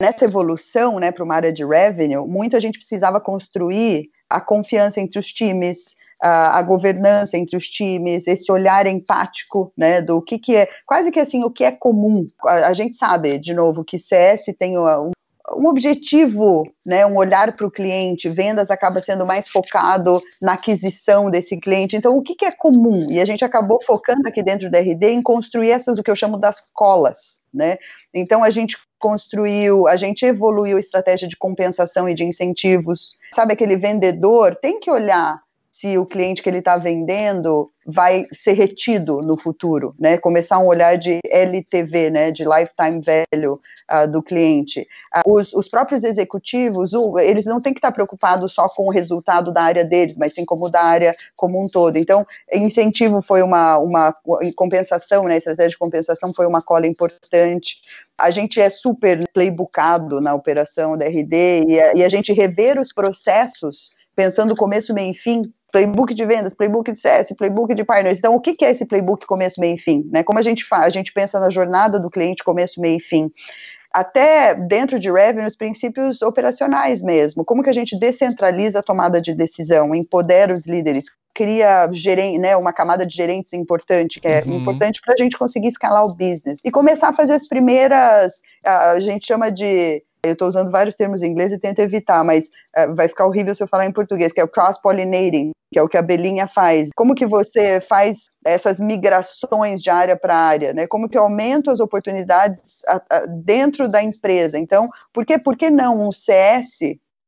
Nessa 0.00 0.24
evolução, 0.24 0.98
né, 0.98 1.12
para 1.12 1.22
uma 1.22 1.34
área 1.34 1.52
de 1.52 1.62
revenue, 1.62 2.26
muito 2.26 2.56
a 2.56 2.60
gente 2.60 2.78
precisava 2.78 3.20
construir 3.20 4.08
a 4.30 4.40
confiança 4.40 4.98
entre 4.98 5.18
os 5.18 5.26
times, 5.26 5.94
a, 6.20 6.58
a, 6.58 6.62
governança 6.62 7.36
entre 7.36 7.56
os 7.56 7.68
times, 7.68 8.26
esse 8.26 8.50
olhar 8.50 8.86
empático, 8.86 9.72
né, 9.76 10.00
do 10.00 10.20
que 10.20 10.38
que 10.38 10.56
é, 10.56 10.68
quase 10.86 11.10
que 11.10 11.20
assim, 11.20 11.44
o 11.44 11.50
que 11.50 11.64
é 11.64 11.72
comum. 11.72 12.26
A, 12.44 12.68
a 12.68 12.72
gente 12.72 12.96
sabe, 12.96 13.38
de 13.38 13.54
novo, 13.54 13.84
que 13.84 13.98
CS 13.98 14.46
tem 14.58 14.78
um, 14.78 15.12
um 15.56 15.66
objetivo, 15.66 16.64
né, 16.84 17.04
um 17.06 17.16
olhar 17.16 17.54
para 17.56 17.66
o 17.66 17.70
cliente, 17.70 18.28
vendas 18.28 18.70
acaba 18.70 19.00
sendo 19.00 19.26
mais 19.26 19.48
focado 19.48 20.20
na 20.40 20.54
aquisição 20.54 21.30
desse 21.30 21.58
cliente. 21.58 21.96
Então, 21.96 22.16
o 22.16 22.22
que, 22.22 22.34
que, 22.34 22.44
é 22.44 22.52
comum? 22.52 23.10
E 23.10 23.20
a 23.20 23.24
gente 23.24 23.44
acabou 23.44 23.80
focando 23.82 24.26
aqui 24.28 24.42
dentro 24.42 24.70
da 24.70 24.78
RD 24.78 25.06
em 25.06 25.22
construir 25.22 25.70
essas, 25.70 25.98
o 25.98 26.02
que 26.02 26.10
eu 26.10 26.16
chamo 26.16 26.38
das 26.38 26.60
colas, 26.72 27.40
né? 27.52 27.78
Então, 28.14 28.44
a 28.44 28.50
gente 28.50 28.76
construiu, 28.98 29.88
a 29.88 29.96
gente 29.96 30.24
evoluiu 30.24 30.76
a 30.76 30.80
estratégia 30.80 31.26
de 31.26 31.36
compensação 31.36 32.08
e 32.08 32.14
de 32.14 32.24
incentivos. 32.24 33.16
Sabe, 33.34 33.54
aquele 33.54 33.76
vendedor 33.76 34.54
tem 34.56 34.78
que 34.78 34.90
olhar 34.90 35.40
se 35.70 35.96
o 35.96 36.04
cliente 36.04 36.42
que 36.42 36.48
ele 36.48 36.58
está 36.58 36.76
vendendo 36.76 37.70
vai 37.86 38.24
ser 38.32 38.52
retido 38.52 39.20
no 39.20 39.38
futuro, 39.38 39.94
né? 39.98 40.18
Começar 40.18 40.58
um 40.58 40.66
olhar 40.66 40.98
de 40.98 41.18
LTV, 41.24 42.10
né? 42.10 42.30
De 42.30 42.44
lifetime 42.44 43.00
value 43.00 43.58
uh, 43.90 44.10
do 44.10 44.22
cliente. 44.22 44.86
Uh, 45.16 45.34
os, 45.34 45.52
os, 45.52 45.68
próprios 45.68 46.04
executivos, 46.04 46.92
uh, 46.92 47.18
eles 47.18 47.46
não 47.46 47.60
têm 47.60 47.72
que 47.72 47.78
estar 47.78 47.92
preocupados 47.92 48.52
só 48.52 48.68
com 48.68 48.86
o 48.86 48.90
resultado 48.90 49.52
da 49.52 49.62
área 49.62 49.84
deles, 49.84 50.16
mas 50.16 50.34
sim 50.34 50.44
como 50.44 50.68
da 50.68 50.82
área 50.82 51.16
como 51.36 51.62
um 51.62 51.68
todo. 51.68 51.96
Então, 51.96 52.26
incentivo 52.52 53.22
foi 53.22 53.42
uma, 53.42 53.78
uma 53.78 54.14
compensação, 54.56 55.24
né? 55.24 55.36
Estratégia 55.36 55.70
de 55.70 55.78
compensação 55.78 56.34
foi 56.34 56.46
uma 56.46 56.60
cola 56.60 56.86
importante. 56.86 57.76
A 58.18 58.30
gente 58.30 58.60
é 58.60 58.68
super 58.68 59.26
playbookado 59.32 60.20
na 60.20 60.34
operação 60.34 60.98
da 60.98 61.06
RD 61.06 61.64
e 61.68 61.80
a, 61.80 61.92
e 61.94 62.04
a 62.04 62.08
gente 62.08 62.32
rever 62.32 62.78
os 62.78 62.92
processos 62.92 63.94
pensando 64.14 64.54
começo, 64.54 64.92
meio 64.92 65.12
e 65.12 65.14
fim, 65.14 65.42
playbook 65.70 66.14
de 66.14 66.24
vendas, 66.24 66.54
playbook 66.54 66.92
de 66.92 66.98
CS, 66.98 67.32
playbook 67.36 67.74
de 67.74 67.84
partners. 67.84 68.18
Então, 68.18 68.34
o 68.34 68.40
que, 68.40 68.64
é 68.64 68.70
esse 68.70 68.84
playbook 68.84 69.26
começo, 69.26 69.60
meio 69.60 69.76
e 69.76 69.78
fim? 69.78 70.08
Né? 70.10 70.22
Como 70.22 70.38
a 70.38 70.42
gente 70.42 70.64
faz? 70.64 70.84
A 70.84 70.90
gente 70.90 71.12
pensa 71.12 71.38
na 71.38 71.50
jornada 71.50 71.98
do 71.98 72.10
cliente 72.10 72.44
começo, 72.44 72.80
meio 72.80 72.98
e 72.98 73.00
fim. 73.00 73.30
Até 73.92 74.54
dentro 74.54 75.00
de 75.00 75.10
revenue, 75.10 75.46
os 75.46 75.56
princípios 75.56 76.22
operacionais 76.22 77.02
mesmo. 77.02 77.44
Como 77.44 77.62
que 77.62 77.70
a 77.70 77.72
gente 77.72 77.98
descentraliza 77.98 78.78
a 78.78 78.82
tomada 78.82 79.20
de 79.20 79.34
decisão, 79.34 79.94
empodera 79.94 80.52
os 80.52 80.66
líderes, 80.66 81.06
cria 81.34 81.88
gerente, 81.92 82.38
né, 82.38 82.56
uma 82.56 82.72
camada 82.72 83.06
de 83.06 83.14
gerentes 83.14 83.52
importante, 83.52 84.20
que 84.20 84.28
é 84.28 84.42
uhum. 84.44 84.58
importante 84.58 85.00
para 85.00 85.14
a 85.14 85.16
gente 85.16 85.38
conseguir 85.38 85.68
escalar 85.68 86.04
o 86.04 86.14
business. 86.14 86.58
E 86.64 86.70
começar 86.70 87.08
a 87.08 87.12
fazer 87.12 87.34
as 87.34 87.48
primeiras, 87.48 88.34
a 88.64 89.00
gente 89.00 89.26
chama 89.26 89.50
de 89.50 90.02
eu 90.24 90.32
estou 90.32 90.48
usando 90.48 90.70
vários 90.70 90.94
termos 90.94 91.22
em 91.22 91.30
inglês 91.30 91.52
e 91.52 91.58
tento 91.58 91.78
evitar, 91.80 92.24
mas 92.24 92.48
uh, 92.76 92.94
vai 92.94 93.08
ficar 93.08 93.26
horrível 93.26 93.54
se 93.54 93.62
eu 93.62 93.68
falar 93.68 93.86
em 93.86 93.92
português, 93.92 94.32
que 94.32 94.40
é 94.40 94.44
o 94.44 94.48
cross-pollinating, 94.48 95.52
que 95.72 95.78
é 95.78 95.82
o 95.82 95.88
que 95.88 95.96
a 95.96 96.00
abelhinha 96.00 96.46
faz. 96.46 96.90
Como 96.94 97.14
que 97.14 97.26
você 97.26 97.80
faz 97.80 98.26
essas 98.44 98.80
migrações 98.80 99.82
de 99.82 99.90
área 99.90 100.16
para 100.16 100.36
área, 100.36 100.72
né? 100.72 100.86
Como 100.86 101.08
que 101.08 101.16
eu 101.16 101.22
aumento 101.22 101.70
as 101.70 101.80
oportunidades 101.80 102.84
a, 102.86 103.02
a, 103.08 103.26
dentro 103.26 103.88
da 103.88 104.02
empresa? 104.02 104.58
Então, 104.58 104.88
por 105.12 105.24
que, 105.24 105.38
por 105.38 105.56
que 105.56 105.70
não 105.70 106.06
um 106.06 106.10
CS 106.10 106.78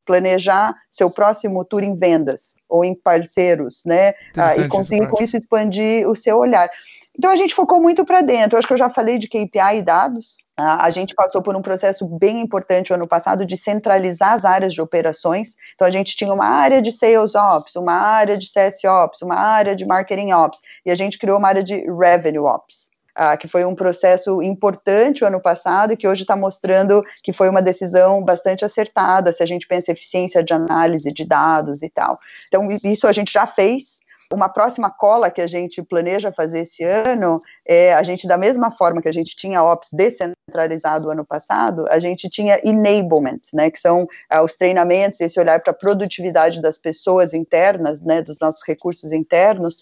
planejar 0.05 0.75
seu 0.91 1.11
próximo 1.11 1.65
tour 1.65 1.83
em 1.83 1.97
vendas 1.97 2.53
ou 2.69 2.85
em 2.85 2.95
parceiros, 2.95 3.83
né? 3.85 4.15
Ah, 4.35 4.57
e 4.57 4.67
conseguir 4.67 5.07
com 5.09 5.23
isso 5.23 5.37
expandir 5.37 6.09
o 6.09 6.17
seu 6.17 6.39
olhar. 6.39 6.71
Então 7.17 7.31
a 7.31 7.37
gente 7.37 7.55
focou 7.55 7.81
muito 7.83 8.05
para 8.05 8.23
dentro. 8.23 8.57
Eu 8.57 8.59
acho 8.59 8.67
que 8.67 8.73
eu 8.73 8.79
já 8.79 8.89
falei 8.89 9.19
de 9.19 9.29
KPI 9.29 9.79
e 9.79 9.83
dados. 9.83 10.39
A 10.57 10.89
gente 10.91 11.15
passou 11.15 11.43
por 11.43 11.57
um 11.57 11.63
processo 11.63 12.07
bem 12.07 12.41
importante 12.41 12.93
o 12.93 12.95
ano 12.95 13.07
passado 13.07 13.45
de 13.45 13.57
centralizar 13.57 14.33
as 14.33 14.45
áreas 14.45 14.73
de 14.73 14.81
operações. 14.81 15.55
Então 15.75 15.87
a 15.87 15.91
gente 15.91 16.17
tinha 16.17 16.33
uma 16.33 16.47
área 16.47 16.81
de 16.81 16.93
Sales 16.93 17.35
Ops, 17.35 17.77
uma 17.77 17.95
área 17.95 18.39
de 18.39 18.47
CS 18.49 18.85
Ops, 18.85 19.23
uma 19.23 19.35
área 19.35 19.77
de 19.77 19.85
Marketing 19.85 20.33
Ops 20.33 20.61
e 20.87 20.91
a 20.91 20.95
gente 20.95 21.19
criou 21.19 21.39
uma 21.39 21.49
área 21.49 21.63
de 21.63 21.75
Revenue 21.91 22.47
Ops. 22.47 22.92
Uh, 23.19 23.37
que 23.37 23.47
foi 23.47 23.63
um 23.63 23.75
processo 23.75 24.43
importante 24.43 25.23
o 25.23 25.27
ano 25.27 25.39
passado 25.39 25.93
e 25.93 25.99
que 25.99 26.09
hoje 26.09 26.23
está 26.23 26.35
mostrando 26.35 27.05
que 27.23 27.31
foi 27.31 27.47
uma 27.47 27.61
decisão 27.61 28.25
bastante 28.25 28.65
acertada, 28.65 29.31
se 29.33 29.43
a 29.43 29.47
gente 29.47 29.67
pensa 29.67 29.91
em 29.91 29.93
eficiência 29.93 30.43
de 30.43 30.55
análise 30.55 31.13
de 31.13 31.23
dados 31.27 31.83
e 31.83 31.91
tal. 31.91 32.19
Então, 32.49 32.67
isso 32.83 33.07
a 33.07 33.13
gente 33.13 33.31
já 33.31 33.47
fez, 33.47 34.01
uma 34.33 34.49
próxima 34.49 34.91
cola 34.91 35.31
que 35.31 35.41
a 35.41 35.47
gente 35.47 35.83
planeja 35.83 36.33
fazer 36.33 36.61
esse 36.61 36.83
ano 36.83 37.39
é 37.65 37.93
a 37.95 38.03
gente, 38.03 38.27
da 38.27 38.37
mesma 38.37 38.71
forma 38.73 39.01
que 39.01 39.09
a 39.09 39.13
gente 39.13 39.37
tinha 39.37 39.63
Ops 39.63 39.91
descentralizado 39.93 41.11
ano 41.11 41.25
passado, 41.25 41.87
a 41.89 41.99
gente 41.99 42.29
tinha 42.29 42.61
enablement, 42.65 43.41
né, 43.53 43.71
que 43.71 43.79
são 43.79 44.05
uh, 44.05 44.43
os 44.43 44.57
treinamentos, 44.57 45.21
esse 45.21 45.39
olhar 45.39 45.61
para 45.61 45.71
a 45.71 45.75
produtividade 45.75 46.61
das 46.61 46.79
pessoas 46.79 47.33
internas, 47.33 48.01
né, 48.01 48.23
dos 48.23 48.39
nossos 48.41 48.63
recursos 48.67 49.13
internos, 49.13 49.79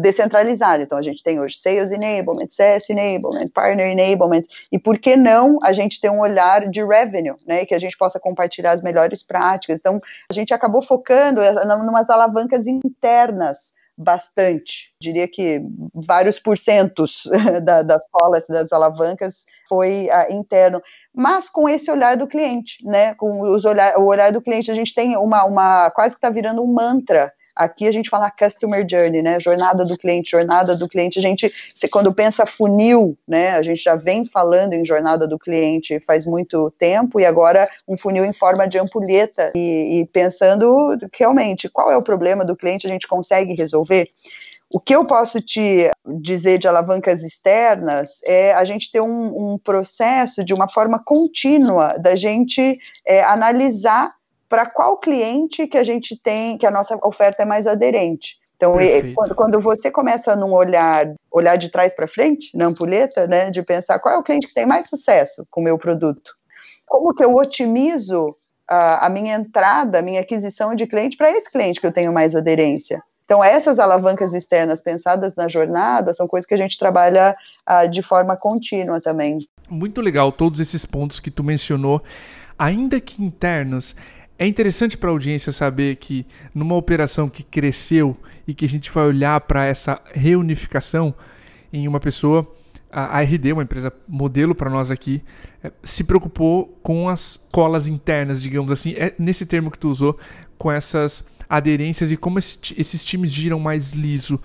descentralizado. 0.00 0.82
Então, 0.82 0.98
a 0.98 1.02
gente 1.02 1.22
tem 1.22 1.40
hoje 1.40 1.58
Sales 1.58 1.90
Enablement, 1.90 2.48
CS 2.50 2.90
Enablement, 2.90 3.48
Partner 3.54 3.86
Enablement, 3.86 4.42
e 4.72 4.78
por 4.78 4.98
que 4.98 5.16
não 5.16 5.58
a 5.62 5.72
gente 5.72 6.00
ter 6.00 6.10
um 6.10 6.20
olhar 6.20 6.68
de 6.68 6.84
revenue, 6.84 7.36
né, 7.46 7.64
que 7.64 7.74
a 7.74 7.78
gente 7.78 7.96
possa 7.96 8.18
compartilhar 8.18 8.72
as 8.72 8.82
melhores 8.82 9.22
práticas. 9.22 9.78
Então, 9.78 10.00
a 10.30 10.32
gente 10.32 10.52
acabou 10.52 10.82
focando 10.82 11.40
em 11.42 11.88
umas 11.88 12.10
alavancas 12.10 12.66
internas, 12.66 13.72
bastante, 14.00 14.94
diria 15.00 15.28
que 15.28 15.60
vários 15.94 16.38
porcentos 16.38 17.24
da, 17.62 17.82
das 17.82 18.02
colas, 18.10 18.46
das 18.48 18.72
alavancas 18.72 19.44
foi 19.68 20.08
uh, 20.08 20.32
interno, 20.32 20.80
mas 21.14 21.50
com 21.50 21.68
esse 21.68 21.90
olhar 21.90 22.16
do 22.16 22.26
cliente, 22.26 22.84
né, 22.84 23.14
com 23.14 23.42
os 23.50 23.64
olhar, 23.64 23.96
o 23.98 24.06
olhar 24.06 24.32
do 24.32 24.40
cliente, 24.40 24.70
a 24.70 24.74
gente 24.74 24.94
tem 24.94 25.16
uma, 25.16 25.44
uma 25.44 25.90
quase 25.90 26.14
que 26.14 26.18
está 26.18 26.30
virando 26.30 26.62
um 26.62 26.72
mantra 26.72 27.32
Aqui 27.60 27.86
a 27.86 27.92
gente 27.92 28.08
fala 28.08 28.30
customer 28.30 28.86
journey, 28.88 29.20
né? 29.20 29.38
Jornada 29.38 29.84
do 29.84 29.98
cliente, 29.98 30.30
jornada 30.30 30.74
do 30.74 30.88
cliente. 30.88 31.18
A 31.18 31.22
gente, 31.22 31.52
quando 31.90 32.10
pensa 32.10 32.46
funil, 32.46 33.18
né? 33.28 33.50
A 33.50 33.62
gente 33.62 33.82
já 33.82 33.94
vem 33.94 34.24
falando 34.24 34.72
em 34.72 34.82
jornada 34.82 35.28
do 35.28 35.38
cliente 35.38 36.00
faz 36.00 36.24
muito 36.24 36.70
tempo 36.78 37.20
e 37.20 37.26
agora 37.26 37.68
um 37.86 37.98
funil 37.98 38.24
em 38.24 38.32
forma 38.32 38.66
de 38.66 38.78
ampulheta 38.78 39.52
e, 39.54 40.00
e 40.00 40.06
pensando 40.06 40.96
realmente 41.12 41.68
qual 41.68 41.90
é 41.90 41.96
o 41.98 42.02
problema 42.02 42.46
do 42.46 42.56
cliente, 42.56 42.86
a 42.86 42.90
gente 42.90 43.06
consegue 43.06 43.52
resolver. 43.52 44.08
O 44.72 44.80
que 44.80 44.94
eu 44.94 45.04
posso 45.04 45.38
te 45.38 45.90
dizer 46.06 46.56
de 46.56 46.66
alavancas 46.66 47.22
externas 47.22 48.20
é 48.24 48.54
a 48.54 48.64
gente 48.64 48.90
ter 48.90 49.02
um, 49.02 49.52
um 49.52 49.58
processo 49.58 50.42
de 50.42 50.54
uma 50.54 50.66
forma 50.66 50.98
contínua 51.04 51.98
da 51.98 52.16
gente 52.16 52.78
é, 53.04 53.22
analisar 53.22 54.14
para 54.50 54.66
qual 54.66 54.98
cliente 54.98 55.68
que 55.68 55.78
a 55.78 55.84
gente 55.84 56.20
tem, 56.20 56.58
que 56.58 56.66
a 56.66 56.72
nossa 56.72 56.98
oferta 57.04 57.44
é 57.44 57.46
mais 57.46 57.68
aderente. 57.68 58.36
Então, 58.56 58.72
quando, 59.14 59.34
quando, 59.34 59.60
você 59.60 59.90
começa 59.90 60.36
num 60.36 60.52
olhar, 60.52 61.14
olhar 61.30 61.56
de 61.56 61.70
trás 61.70 61.94
para 61.94 62.08
frente, 62.08 62.54
na 62.54 62.66
ampulheta, 62.66 63.26
né, 63.26 63.48
de 63.48 63.62
pensar 63.62 63.98
qual 64.00 64.16
é 64.16 64.18
o 64.18 64.22
cliente 64.22 64.48
que 64.48 64.52
tem 64.52 64.66
mais 64.66 64.88
sucesso 64.88 65.46
com 65.50 65.62
o 65.62 65.64
meu 65.64 65.78
produto, 65.78 66.32
como 66.84 67.14
que 67.14 67.24
eu 67.24 67.34
otimizo 67.34 68.36
a, 68.68 69.06
a 69.06 69.08
minha 69.08 69.34
entrada, 69.34 70.00
a 70.00 70.02
minha 70.02 70.20
aquisição 70.20 70.74
de 70.74 70.86
cliente 70.86 71.16
para 71.16 71.30
esse 71.30 71.50
cliente 71.50 71.80
que 71.80 71.86
eu 71.86 71.92
tenho 71.92 72.12
mais 72.12 72.34
aderência. 72.34 73.00
Então, 73.24 73.42
essas 73.42 73.78
alavancas 73.78 74.34
externas 74.34 74.82
pensadas 74.82 75.36
na 75.36 75.46
jornada 75.46 76.12
são 76.12 76.26
coisas 76.26 76.46
que 76.46 76.54
a 76.54 76.58
gente 76.58 76.76
trabalha 76.76 77.36
uh, 77.66 77.88
de 77.88 78.02
forma 78.02 78.36
contínua 78.36 79.00
também. 79.00 79.38
Muito 79.70 80.00
legal 80.00 80.32
todos 80.32 80.58
esses 80.58 80.84
pontos 80.84 81.20
que 81.20 81.30
tu 81.30 81.44
mencionou, 81.44 82.02
ainda 82.58 83.00
que 83.00 83.22
internos 83.24 83.94
é 84.40 84.46
interessante 84.46 84.96
para 84.96 85.10
a 85.10 85.12
audiência 85.12 85.52
saber 85.52 85.96
que 85.96 86.24
numa 86.54 86.74
operação 86.74 87.28
que 87.28 87.42
cresceu 87.42 88.16
e 88.48 88.54
que 88.54 88.64
a 88.64 88.68
gente 88.68 88.90
vai 88.90 89.04
olhar 89.04 89.38
para 89.42 89.66
essa 89.66 90.00
reunificação 90.14 91.14
em 91.70 91.86
uma 91.86 92.00
pessoa, 92.00 92.50
a 92.90 93.20
RD, 93.20 93.52
uma 93.52 93.64
empresa 93.64 93.92
modelo 94.08 94.54
para 94.54 94.70
nós 94.70 94.90
aqui, 94.90 95.22
é, 95.62 95.70
se 95.82 96.04
preocupou 96.04 96.74
com 96.82 97.06
as 97.06 97.38
colas 97.52 97.86
internas, 97.86 98.40
digamos 98.40 98.72
assim, 98.72 98.94
é 98.94 99.14
nesse 99.18 99.44
termo 99.44 99.70
que 99.70 99.78
tu 99.78 99.90
usou, 99.90 100.18
com 100.56 100.72
essas 100.72 101.22
aderências 101.46 102.10
e 102.10 102.16
como 102.16 102.38
esses 102.38 103.04
times 103.04 103.34
giram 103.34 103.60
mais 103.60 103.92
liso. 103.92 104.40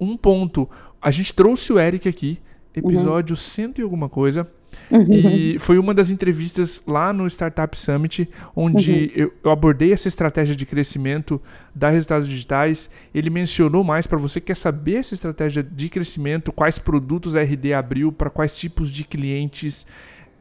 Um 0.00 0.16
ponto, 0.16 0.70
a 1.02 1.10
gente 1.10 1.34
trouxe 1.34 1.70
o 1.70 1.78
Eric 1.78 2.08
aqui, 2.08 2.40
episódio 2.74 3.34
uhum. 3.34 3.40
cento 3.40 3.78
e 3.78 3.82
alguma 3.82 4.08
coisa, 4.08 4.50
Uhum. 4.90 5.06
E 5.08 5.58
foi 5.58 5.78
uma 5.78 5.94
das 5.94 6.10
entrevistas 6.10 6.82
lá 6.86 7.12
no 7.12 7.26
Startup 7.26 7.76
Summit, 7.76 8.28
onde 8.54 9.12
uhum. 9.16 9.30
eu, 9.42 9.50
abordei 9.50 9.92
essa 9.92 10.08
estratégia 10.08 10.54
de 10.54 10.66
crescimento 10.66 11.40
da 11.74 11.90
Resultados 11.90 12.28
Digitais. 12.28 12.90
Ele 13.14 13.30
mencionou 13.30 13.82
mais 13.82 14.06
para 14.06 14.18
você 14.18 14.40
que 14.40 14.46
quer 14.46 14.56
saber 14.56 14.96
essa 14.96 15.14
estratégia 15.14 15.62
de 15.62 15.88
crescimento, 15.88 16.52
quais 16.52 16.78
produtos 16.78 17.36
a 17.36 17.42
RD 17.42 17.72
abriu, 17.74 18.12
para 18.12 18.30
quais 18.30 18.56
tipos 18.56 18.90
de 18.90 19.04
clientes, 19.04 19.86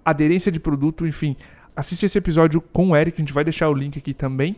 aderência 0.04 0.52
de 0.52 0.60
produto, 0.60 1.08
enfim. 1.08 1.36
Assiste 1.76 2.06
esse 2.06 2.18
episódio 2.18 2.62
com 2.62 2.92
o 2.92 2.96
Eric, 2.96 3.18
a 3.18 3.22
gente 3.22 3.34
vai 3.34 3.44
deixar 3.44 3.70
o 3.70 3.74
link 3.74 3.98
aqui 3.98 4.14
também 4.14 4.56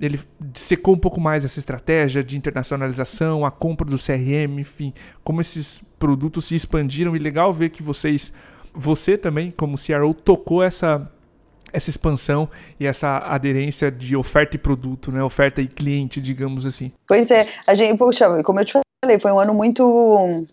ele 0.00 0.18
secou 0.54 0.94
um 0.94 0.98
pouco 0.98 1.20
mais 1.20 1.44
essa 1.44 1.58
estratégia 1.58 2.24
de 2.24 2.36
internacionalização, 2.36 3.44
a 3.46 3.50
compra 3.50 3.88
do 3.88 3.96
CRM, 3.96 4.58
enfim, 4.58 4.92
como 5.22 5.40
esses 5.40 5.78
produtos 5.98 6.46
se 6.46 6.56
expandiram 6.56 7.14
e 7.14 7.18
legal 7.18 7.52
ver 7.52 7.70
que 7.70 7.82
vocês 7.82 8.32
você 8.74 9.18
também, 9.18 9.50
como 9.50 9.76
CRO, 9.76 10.14
tocou 10.14 10.62
essa 10.62 11.10
essa 11.72 11.88
expansão 11.88 12.50
e 12.78 12.86
essa 12.86 13.16
aderência 13.16 13.90
de 13.90 14.14
oferta 14.14 14.56
e 14.56 14.58
produto, 14.58 15.10
né? 15.10 15.22
Oferta 15.22 15.62
e 15.62 15.66
cliente, 15.66 16.20
digamos 16.20 16.66
assim. 16.66 16.92
Pois 17.06 17.30
é, 17.30 17.48
a 17.66 17.72
gente, 17.72 17.96
poxa, 17.96 18.42
como 18.42 18.60
eu 18.60 18.64
te 18.64 18.74
falei, 19.02 19.18
foi 19.18 19.32
um 19.32 19.40
ano 19.40 19.54
muito 19.54 20.46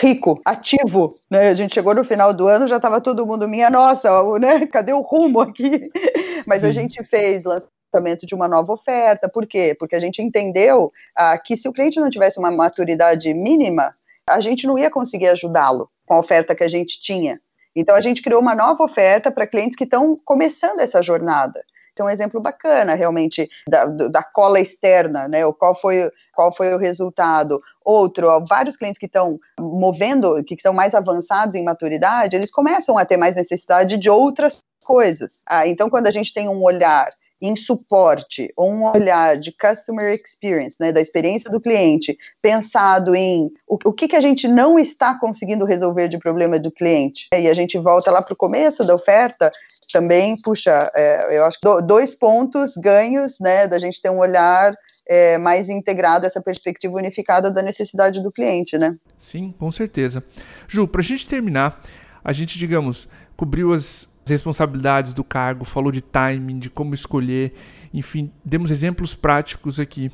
rico, 0.00 0.40
ativo, 0.44 1.14
né? 1.30 1.50
A 1.50 1.54
gente 1.54 1.74
chegou 1.74 1.94
no 1.94 2.04
final 2.04 2.32
do 2.32 2.48
ano, 2.48 2.66
já 2.66 2.76
estava 2.76 3.00
todo 3.00 3.26
mundo 3.26 3.48
minha 3.48 3.68
nossa, 3.68 4.10
né? 4.38 4.66
Cadê 4.66 4.92
o 4.92 5.00
rumo 5.00 5.40
aqui? 5.40 5.90
Mas 6.46 6.62
Sim. 6.62 6.68
a 6.68 6.72
gente 6.72 7.04
fez 7.04 7.42
lançamento 7.44 8.26
de 8.26 8.34
uma 8.34 8.48
nova 8.48 8.72
oferta, 8.72 9.28
por 9.28 9.46
quê? 9.46 9.76
Porque 9.78 9.94
a 9.94 10.00
gente 10.00 10.22
entendeu 10.22 10.90
ah, 11.14 11.36
que 11.38 11.56
se 11.56 11.68
o 11.68 11.72
cliente 11.72 12.00
não 12.00 12.08
tivesse 12.08 12.38
uma 12.38 12.50
maturidade 12.50 13.32
mínima, 13.34 13.94
a 14.28 14.40
gente 14.40 14.66
não 14.66 14.78
ia 14.78 14.90
conseguir 14.90 15.28
ajudá-lo 15.28 15.90
com 16.06 16.14
a 16.14 16.18
oferta 16.18 16.54
que 16.54 16.64
a 16.64 16.68
gente 16.68 17.00
tinha. 17.00 17.38
Então, 17.74 17.94
a 17.94 18.00
gente 18.00 18.22
criou 18.22 18.40
uma 18.40 18.54
nova 18.54 18.84
oferta 18.84 19.30
para 19.30 19.46
clientes 19.46 19.76
que 19.76 19.84
estão 19.84 20.16
começando 20.24 20.80
essa 20.80 21.02
jornada. 21.02 21.62
Então, 21.92 22.06
um 22.06 22.10
exemplo 22.10 22.40
bacana, 22.40 22.94
realmente, 22.94 23.48
da, 23.68 23.84
da 23.84 24.22
cola 24.22 24.58
externa, 24.58 25.28
né? 25.28 25.40
Qual 25.52 25.74
foi, 25.74 26.10
qual 26.34 26.54
foi 26.54 26.74
o 26.74 26.78
resultado. 26.78 27.60
Outro, 27.84 28.28
ó, 28.28 28.40
vários 28.40 28.76
clientes 28.76 28.98
que 28.98 29.06
estão 29.06 29.38
movendo, 29.60 30.42
que 30.44 30.54
estão 30.54 30.72
mais 30.72 30.94
avançados 30.94 31.54
em 31.54 31.62
maturidade, 31.62 32.34
eles 32.34 32.50
começam 32.50 32.96
a 32.96 33.04
ter 33.04 33.18
mais 33.18 33.34
necessidade 33.34 33.98
de 33.98 34.08
outras 34.08 34.60
coisas. 34.84 35.42
Ah, 35.46 35.66
então, 35.66 35.90
quando 35.90 36.06
a 36.06 36.10
gente 36.10 36.32
tem 36.32 36.48
um 36.48 36.62
olhar 36.62 37.12
em 37.42 37.56
suporte 37.56 38.52
ou 38.56 38.70
um 38.70 38.84
olhar 38.84 39.36
de 39.36 39.50
customer 39.50 40.14
experience, 40.14 40.76
né, 40.78 40.92
da 40.92 41.00
experiência 41.00 41.50
do 41.50 41.60
cliente, 41.60 42.16
pensado 42.40 43.16
em 43.16 43.50
o, 43.66 43.76
o 43.84 43.92
que, 43.92 44.06
que 44.06 44.16
a 44.16 44.20
gente 44.20 44.46
não 44.46 44.78
está 44.78 45.18
conseguindo 45.18 45.64
resolver 45.64 46.06
de 46.06 46.18
problema 46.18 46.58
do 46.58 46.70
cliente. 46.70 47.28
E 47.34 47.48
a 47.48 47.54
gente 47.54 47.76
volta 47.78 48.12
lá 48.12 48.22
para 48.22 48.32
o 48.32 48.36
começo 48.36 48.84
da 48.84 48.94
oferta, 48.94 49.50
também, 49.92 50.40
puxa, 50.40 50.90
é, 50.94 51.36
eu 51.36 51.44
acho 51.44 51.58
que 51.60 51.82
dois 51.82 52.14
pontos 52.14 52.76
ganhos, 52.76 53.38
né, 53.40 53.66
da 53.66 53.78
gente 53.78 54.00
ter 54.00 54.10
um 54.10 54.18
olhar 54.18 54.74
é, 55.06 55.36
mais 55.36 55.68
integrado, 55.68 56.24
essa 56.24 56.40
perspectiva 56.40 56.96
unificada 56.96 57.50
da 57.50 57.60
necessidade 57.60 58.22
do 58.22 58.30
cliente, 58.30 58.78
né? 58.78 58.96
Sim, 59.18 59.52
com 59.58 59.70
certeza. 59.70 60.22
Ju, 60.68 60.86
para 60.86 61.00
a 61.00 61.04
gente 61.04 61.28
terminar, 61.28 61.82
a 62.24 62.32
gente, 62.32 62.58
digamos, 62.58 63.08
cobriu 63.36 63.72
as 63.72 64.12
responsabilidades 64.26 65.14
do 65.14 65.24
cargo, 65.24 65.64
falou 65.64 65.90
de 65.90 66.00
timing, 66.00 66.58
de 66.58 66.70
como 66.70 66.94
escolher, 66.94 67.52
enfim, 67.92 68.30
demos 68.44 68.70
exemplos 68.70 69.14
práticos 69.14 69.80
aqui. 69.80 70.10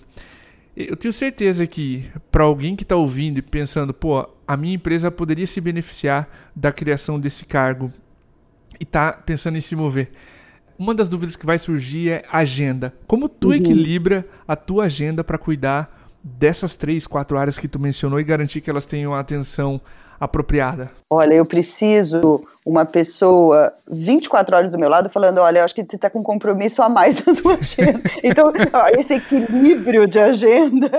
Eu 0.77 0.97
tenho 0.97 1.12
certeza 1.12 1.66
que 1.66 2.05
para 2.31 2.44
alguém 2.44 2.77
que 2.77 2.85
está 2.85 2.94
ouvindo 2.94 3.38
e 3.38 3.42
pensando, 3.42 3.92
pô, 3.92 4.29
a 4.47 4.57
minha 4.57 4.75
empresa 4.75 5.11
poderia 5.11 5.47
se 5.47 5.61
beneficiar 5.61 6.29
da 6.55 6.71
criação 6.71 7.18
desse 7.18 7.44
cargo 7.47 7.92
e 8.79 8.85
está 8.85 9.12
pensando 9.12 9.59
em 9.59 9.61
se 9.61 9.75
mover. 9.75 10.11
uma 10.79 10.94
das 10.94 11.09
dúvidas 11.09 11.35
que 11.35 11.44
vai 11.44 11.59
surgir 11.59 12.11
é 12.11 12.25
agenda. 12.33 12.94
Como 13.07 13.29
tu 13.29 13.49
uhum. 13.49 13.55
equilibra 13.55 14.25
a 14.47 14.55
tua 14.55 14.85
agenda 14.85 15.25
para 15.25 15.37
cuidar 15.37 16.12
dessas 16.23 16.77
três, 16.77 17.07
quatro 17.07 17.37
áreas 17.37 17.59
que 17.59 17.66
tu 17.66 17.81
mencionou 17.81 18.21
e 18.21 18.25
garantir 18.25 18.61
que 18.61 18.71
elas 18.71 18.87
tenham 18.87 19.12
a 19.12 19.21
atenção 19.21 19.81
apropriada? 20.20 20.90
Olha, 21.11 21.35
eu 21.35 21.46
preciso 21.46 22.44
uma 22.64 22.85
pessoa 22.85 23.72
24 23.90 24.54
horas 24.54 24.70
do 24.70 24.78
meu 24.78 24.90
lado 24.90 25.09
falando, 25.09 25.38
olha, 25.38 25.61
eu 25.61 25.64
acho 25.64 25.74
que 25.74 25.83
você 25.83 25.96
está 25.96 26.11
com 26.11 26.20
um 26.20 26.22
compromisso 26.24 26.83
a 26.83 26.88
mais 26.88 27.14
na 27.24 27.35
tua 27.35 27.54
agenda. 27.54 28.02
Então, 28.22 28.52
esse 28.98 29.14
equilíbrio 29.14 30.07
de 30.07 30.18
agenda 30.18 30.90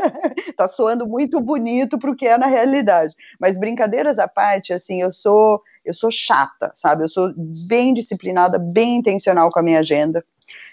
está 0.48 0.68
soando 0.70 1.08
muito 1.08 1.40
bonito 1.40 2.00
para 2.00 2.10
o 2.10 2.16
que 2.16 2.28
é 2.28 2.38
na 2.38 2.48
realidade. 2.48 3.14
Mas 3.40 3.58
brincadeiras 3.58 4.18
à 4.18 4.28
parte, 4.28 4.74
assim, 4.74 5.02
eu 5.02 5.12
sou 5.12 5.62
eu 5.86 5.94
sou 5.94 6.12
chata, 6.12 6.72
sabe? 6.76 7.04
Eu 7.04 7.10
sou 7.10 7.34
bem 7.68 7.94
disciplinada, 7.94 8.60
bem 8.60 8.98
intencional 8.98 9.50
com 9.50 9.60
a 9.60 9.64
minha 9.64 9.80
agenda. 9.80 10.24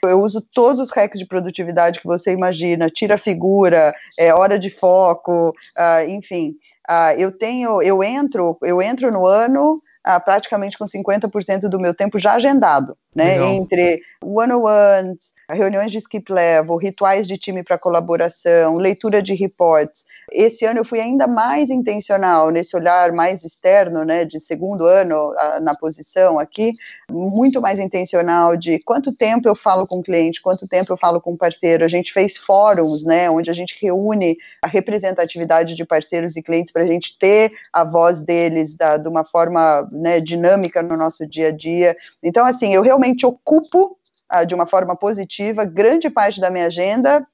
Eu 0.02 0.20
uso 0.20 0.40
todos 0.40 0.80
os 0.80 0.90
hacks 0.90 1.18
de 1.18 1.26
produtividade 1.26 2.00
que 2.00 2.06
você 2.06 2.32
imagina, 2.32 2.88
tira 2.88 3.18
figura, 3.18 3.94
é, 4.18 4.32
hora 4.32 4.58
de 4.58 4.70
foco, 4.70 5.50
uh, 5.50 6.08
enfim. 6.08 6.56
Uh, 6.88 7.18
eu 7.18 7.32
tenho, 7.36 7.82
eu 7.82 8.02
entro, 8.02 8.56
eu 8.62 8.80
entro 8.80 9.10
no 9.10 9.26
ano 9.26 9.82
praticamente 10.24 10.78
com 10.78 10.84
50% 10.84 11.68
do 11.68 11.80
meu 11.80 11.94
tempo 11.94 12.18
já 12.18 12.34
agendado, 12.34 12.96
né? 13.14 13.32
Legal. 13.32 13.48
Entre 13.48 14.00
one-on-ones, 14.22 15.34
reuniões 15.50 15.92
de 15.92 15.98
skip 15.98 16.32
level, 16.32 16.76
rituais 16.76 17.26
de 17.26 17.38
time 17.38 17.62
para 17.62 17.78
colaboração, 17.78 18.76
leitura 18.76 19.22
de 19.22 19.34
reports. 19.34 20.04
Esse 20.32 20.64
ano 20.64 20.80
eu 20.80 20.84
fui 20.84 21.00
ainda 21.00 21.26
mais 21.26 21.70
intencional 21.70 22.50
nesse 22.50 22.76
olhar 22.76 23.12
mais 23.12 23.44
externo, 23.44 24.04
né, 24.04 24.24
de 24.24 24.40
segundo 24.40 24.84
ano 24.84 25.32
a, 25.38 25.60
na 25.60 25.74
posição 25.74 26.38
aqui, 26.38 26.74
muito 27.10 27.60
mais 27.60 27.78
intencional 27.78 28.56
de 28.56 28.78
quanto 28.80 29.12
tempo 29.12 29.48
eu 29.48 29.54
falo 29.54 29.86
com 29.86 29.98
o 29.98 30.02
cliente, 30.02 30.42
quanto 30.42 30.66
tempo 30.66 30.92
eu 30.92 30.96
falo 30.96 31.20
com 31.20 31.32
o 31.32 31.38
parceiro. 31.38 31.84
A 31.84 31.88
gente 31.88 32.12
fez 32.12 32.36
fóruns, 32.36 33.04
né, 33.04 33.30
onde 33.30 33.50
a 33.50 33.54
gente 33.54 33.78
reúne 33.80 34.36
a 34.62 34.66
representatividade 34.66 35.74
de 35.74 35.84
parceiros 35.84 36.36
e 36.36 36.42
clientes 36.42 36.72
para 36.72 36.82
a 36.82 36.86
gente 36.86 37.16
ter 37.18 37.52
a 37.72 37.84
voz 37.84 38.20
deles 38.20 38.74
da, 38.74 38.96
de 38.96 39.08
uma 39.08 39.24
forma 39.24 39.88
né, 39.96 40.20
dinâmica 40.20 40.82
no 40.82 40.96
nosso 40.96 41.26
dia 41.26 41.48
a 41.48 41.50
dia. 41.50 41.96
Então, 42.22 42.44
assim, 42.44 42.74
eu 42.74 42.82
realmente 42.82 43.26
ocupo 43.26 43.96
ah, 44.28 44.44
de 44.44 44.54
uma 44.54 44.66
forma 44.66 44.96
positiva 44.96 45.64
grande 45.64 46.10
parte 46.10 46.40
da 46.40 46.50
minha 46.50 46.66
agenda 46.66 47.26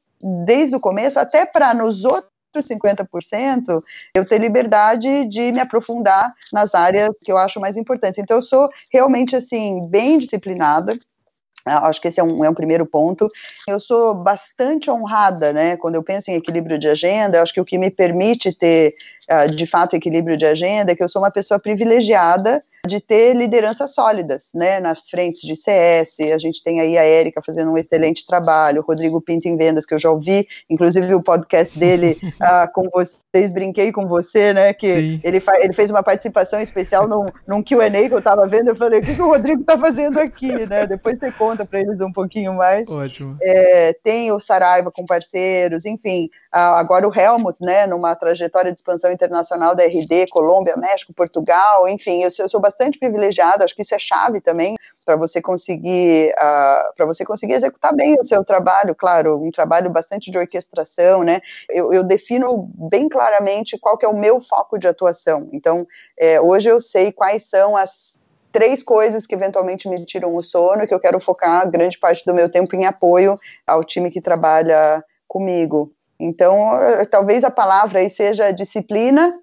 desde 0.45 0.77
o 0.77 0.81
começo, 0.81 1.19
até 1.19 1.45
para 1.45 1.75
nos 1.75 2.05
outros 2.05 2.31
50%, 2.55 3.83
eu 4.15 4.27
ter 4.27 4.39
liberdade 4.39 5.25
de 5.27 5.51
me 5.51 5.59
aprofundar 5.59 6.33
nas 6.53 6.75
áreas 6.75 7.17
que 7.25 7.33
eu 7.33 7.39
acho 7.39 7.59
mais 7.59 7.77
importantes. 7.77 8.19
Então, 8.19 8.37
eu 8.37 8.43
sou 8.43 8.69
realmente, 8.93 9.35
assim, 9.35 9.87
bem 9.89 10.19
disciplinada, 10.19 10.97
Acho 11.65 12.01
que 12.01 12.09
esse 12.09 12.21
é 12.21 12.25
um, 12.25 12.45
é 12.45 12.51
um 12.51 12.55
primeiro 12.55 12.85
ponto. 12.85 13.29
Eu 13.69 13.79
sou 13.79 14.15
bastante 14.15 14.91
honrada, 14.91 15.53
né? 15.53 15.77
Quando 15.77 15.95
eu 15.95 16.03
penso 16.03 16.31
em 16.31 16.35
equilíbrio 16.35 16.79
de 16.79 16.89
agenda, 16.89 17.41
acho 17.41 17.55
que 17.55 17.61
o 17.61 17.65
que 17.65 17.79
me 17.79 17.91
permite 17.91 18.53
ter, 18.53 18.95
uh, 19.31 19.51
de 19.51 19.67
fato, 19.67 19.95
equilíbrio 19.95 20.37
de 20.37 20.47
agenda 20.47 20.93
é 20.93 20.97
que 20.97 21.03
eu 21.03 21.09
sou 21.09 21.23
uma 21.23 21.31
pessoa 21.31 21.61
privilegiada 21.61 22.65
de 22.85 23.01
ter 23.01 23.35
lideranças 23.37 23.95
sólidas, 23.95 24.51
né, 24.53 24.81
nas 24.81 25.09
frentes 25.09 25.43
de 25.43 25.55
CS, 25.55 26.19
a 26.35 26.39
gente 26.39 26.65
tem 26.65 26.81
aí 26.81 26.99
a 26.99 27.05
Érica 27.05 27.41
fazendo 27.41 27.71
um 27.71 27.79
excelente 27.79 28.27
trabalho, 28.27 28.83
o 28.83 28.85
Rodrigo 28.85 29.21
Pinto 29.21 29.47
em 29.47 29.57
vendas, 29.57 29.87
que 29.87 29.95
eu 29.95 30.01
já 30.01 30.11
ouvi, 30.11 30.49
inclusive 30.69 31.15
o 31.15 31.23
podcast 31.23 31.79
dele 31.79 32.19
uh, 32.25 32.67
com 32.75 32.89
vocês, 32.91 33.53
brinquei 33.53 33.93
com 33.93 34.09
você, 34.09 34.53
né, 34.53 34.75
que 34.75 35.21
ele, 35.23 35.41
ele 35.61 35.73
fez 35.73 35.91
uma 35.91 36.03
participação 36.03 36.61
especial 36.61 37.07
num, 37.07 37.31
num 37.47 37.63
Q&A 37.63 38.09
que 38.09 38.15
eu 38.15 38.19
estava 38.19 38.49
vendo, 38.49 38.71
eu 38.71 38.77
falei, 38.77 38.99
o 38.99 39.05
que, 39.05 39.15
que 39.15 39.23
o 39.23 39.29
Rodrigo 39.29 39.61
está 39.61 39.79
fazendo 39.79 40.19
aqui, 40.19 40.67
né, 40.67 40.85
depois 40.85 41.21
você 41.21 41.31
conta 41.31 41.65
para 41.65 41.79
eles 41.79 42.01
um 42.01 42.11
pouquinho 42.11 42.53
mais. 42.53 42.91
Ótimo. 42.91 43.37
É, 43.41 43.93
tem 44.03 44.33
o 44.33 44.41
Saraiva 44.41 44.91
com 44.91 45.07
parceiros, 45.07 45.87
enfim, 45.87 46.29
agora 46.51 47.07
o 47.07 47.17
Helmut, 47.17 47.59
né, 47.61 47.87
numa 47.87 48.17
trajetória 48.17 48.73
de 48.73 48.79
expansão 48.79 49.13
internacional 49.13 49.77
da 49.77 49.85
RD, 49.85 50.27
Colômbia, 50.31 50.77
México, 50.77 51.15
Portugal, 51.15 51.89
enfim, 51.89 52.25
eu, 52.25 52.31
eu 52.41 52.49
sou 52.49 52.61
bastante 52.61 52.72
bastante 52.73 52.99
privilegiado, 52.99 53.63
acho 53.63 53.75
que 53.75 53.83
isso 53.83 53.95
é 53.95 53.99
chave 53.99 54.41
também 54.41 54.77
para 55.05 55.17
você 55.17 55.43
conseguir 55.43 56.31
uh, 56.31 56.35
ah, 56.39 56.93
para 56.97 57.07
você 57.07 57.25
conseguir 57.25 57.55
executar 57.55 57.95
bem 57.95 58.17
o 58.19 58.25
seu 58.25 58.45
trabalho, 58.45 58.95
claro, 58.95 59.37
um 59.37 59.51
trabalho 59.51 59.91
bastante 59.91 60.31
de 60.31 60.39
orquestração, 60.39 61.23
né? 61.23 61.41
Eu, 61.69 61.93
eu 61.93 62.03
defino 62.03 62.71
bem 62.75 63.09
claramente 63.09 63.79
qual 63.79 63.99
que 63.99 64.07
é 64.07 64.09
o 64.09 64.17
meu 64.17 64.41
foco 64.41 64.79
de 64.79 64.89
atuação. 64.89 65.49
Então, 65.53 65.87
é, 66.19 66.41
hoje 66.41 66.71
eu 66.71 66.81
sei 66.81 67.13
quais 67.13 67.49
são 67.49 67.77
as 67.77 68.19
três 68.51 68.83
coisas 68.83 69.27
que 69.27 69.35
eventualmente 69.35 69.89
me 69.89 70.05
tiram 70.05 70.37
o 70.37 70.43
sono, 70.43 70.87
que 70.87 70.95
eu 70.95 71.01
quero 71.01 71.21
focar 71.21 71.69
grande 71.71 71.99
parte 71.99 72.25
do 72.25 72.35
meu 72.35 72.51
tempo 72.51 72.75
em 72.77 72.85
apoio 72.85 73.39
ao 73.67 73.83
time 73.83 74.11
que 74.11 74.21
trabalha 74.21 75.03
comigo. 75.27 75.93
Então, 76.21 76.71
talvez 77.11 77.43
a 77.43 77.51
palavra 77.51 77.99
aí 77.99 78.09
seja 78.09 78.53
disciplina, 78.53 79.35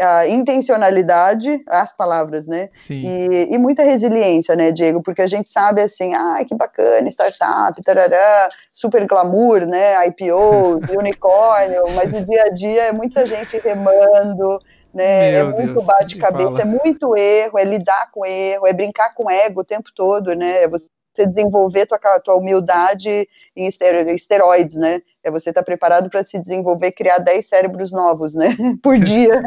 a 0.00 0.26
intencionalidade, 0.28 1.62
as 1.66 1.92
palavras, 1.92 2.46
né? 2.46 2.68
Sim. 2.74 3.02
E, 3.04 3.54
e, 3.54 3.58
muita 3.58 3.82
resiliência, 3.82 4.54
né, 4.54 4.70
Diego? 4.70 5.02
Porque 5.02 5.22
a 5.22 5.26
gente 5.26 5.48
sabe 5.48 5.80
assim, 5.80 6.14
ah, 6.14 6.42
que 6.46 6.54
bacana, 6.54 7.08
startup, 7.08 7.82
tarará, 7.82 8.48
super 8.72 9.06
glamour, 9.06 9.66
né? 9.66 9.94
IPO, 10.06 10.80
unicórnio, 10.98 11.82
mas 11.94 12.12
o 12.12 12.24
dia 12.24 12.44
a 12.46 12.50
dia 12.50 12.82
é 12.84 12.92
muita 12.92 13.26
gente 13.26 13.58
remando, 13.58 14.58
né? 14.94 15.32
Meu 15.32 15.50
é 15.50 15.52
muito 15.52 15.82
bate-cabeça, 15.82 16.62
é 16.62 16.64
muito 16.64 17.16
erro, 17.16 17.58
é 17.58 17.64
lidar 17.64 18.10
com 18.12 18.24
erro, 18.24 18.66
é 18.66 18.72
brincar 18.72 19.14
com 19.14 19.30
ego 19.30 19.60
o 19.60 19.64
tempo 19.64 19.90
todo, 19.94 20.34
né? 20.34 20.62
É 20.62 20.68
você 20.68 20.88
desenvolver 21.26 21.86
tua, 21.86 21.98
tua 22.20 22.36
humildade 22.36 23.28
em 23.56 23.66
esteroides, 23.66 24.76
né? 24.76 25.02
É 25.28 25.30
você 25.30 25.50
estar 25.50 25.60
tá 25.60 25.64
preparado 25.64 26.08
para 26.08 26.24
se 26.24 26.38
desenvolver, 26.38 26.90
criar 26.92 27.18
10 27.18 27.46
cérebros 27.46 27.92
novos, 27.92 28.34
né? 28.34 28.56
Por 28.82 28.98
dia. 28.98 29.42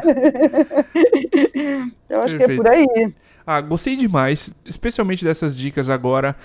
Eu 2.08 2.22
acho 2.22 2.38
Perfeito. 2.38 2.62
que 2.62 2.70
é 2.70 2.86
por 2.86 2.96
aí. 2.98 3.14
Ah, 3.46 3.60
gostei 3.62 3.96
demais, 3.96 4.52
especialmente 4.64 5.26
dessas 5.26 5.58
dicas 5.58 5.90
agora. 5.90 6.36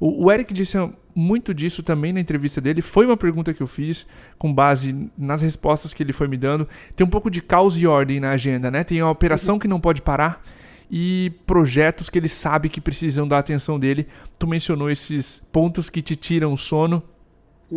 O, 0.00 0.24
o 0.24 0.32
Eric 0.32 0.54
disse 0.54 0.78
muito 1.14 1.52
disso 1.52 1.82
também 1.82 2.10
na 2.12 2.20
entrevista 2.20 2.58
dele. 2.58 2.80
Foi 2.80 3.04
uma 3.04 3.18
pergunta 3.18 3.52
que 3.52 3.62
eu 3.62 3.66
fiz 3.66 4.06
com 4.38 4.52
base 4.52 5.10
nas 5.16 5.42
respostas 5.42 5.92
que 5.92 6.02
ele 6.02 6.12
foi 6.12 6.28
me 6.28 6.38
dando. 6.38 6.66
Tem 6.94 7.06
um 7.06 7.10
pouco 7.10 7.30
de 7.30 7.42
caos 7.42 7.78
e 7.78 7.86
ordem 7.86 8.18
na 8.18 8.30
agenda, 8.30 8.70
né? 8.70 8.82
Tem 8.82 9.00
a 9.00 9.10
operação 9.10 9.58
que 9.58 9.68
não 9.68 9.80
pode 9.80 10.00
parar 10.00 10.42
e 10.90 11.32
projetos 11.46 12.08
que 12.08 12.18
ele 12.18 12.28
sabe 12.28 12.70
que 12.70 12.80
precisam 12.80 13.28
da 13.28 13.38
atenção 13.38 13.78
dele. 13.78 14.06
Tu 14.38 14.46
mencionou 14.46 14.90
esses 14.90 15.46
pontos 15.52 15.90
que 15.90 16.00
te 16.00 16.16
tiram 16.16 16.54
o 16.54 16.56
sono 16.56 17.02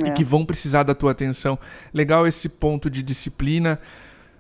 é. 0.04 0.10
e 0.10 0.12
que 0.12 0.23
vão 0.23 0.45
precisar 0.45 0.84
da 0.84 0.93
tua 0.93 1.12
atenção. 1.12 1.58
Legal 1.93 2.28
esse 2.28 2.49
ponto 2.49 2.89
de 2.89 3.02
disciplina 3.02 3.80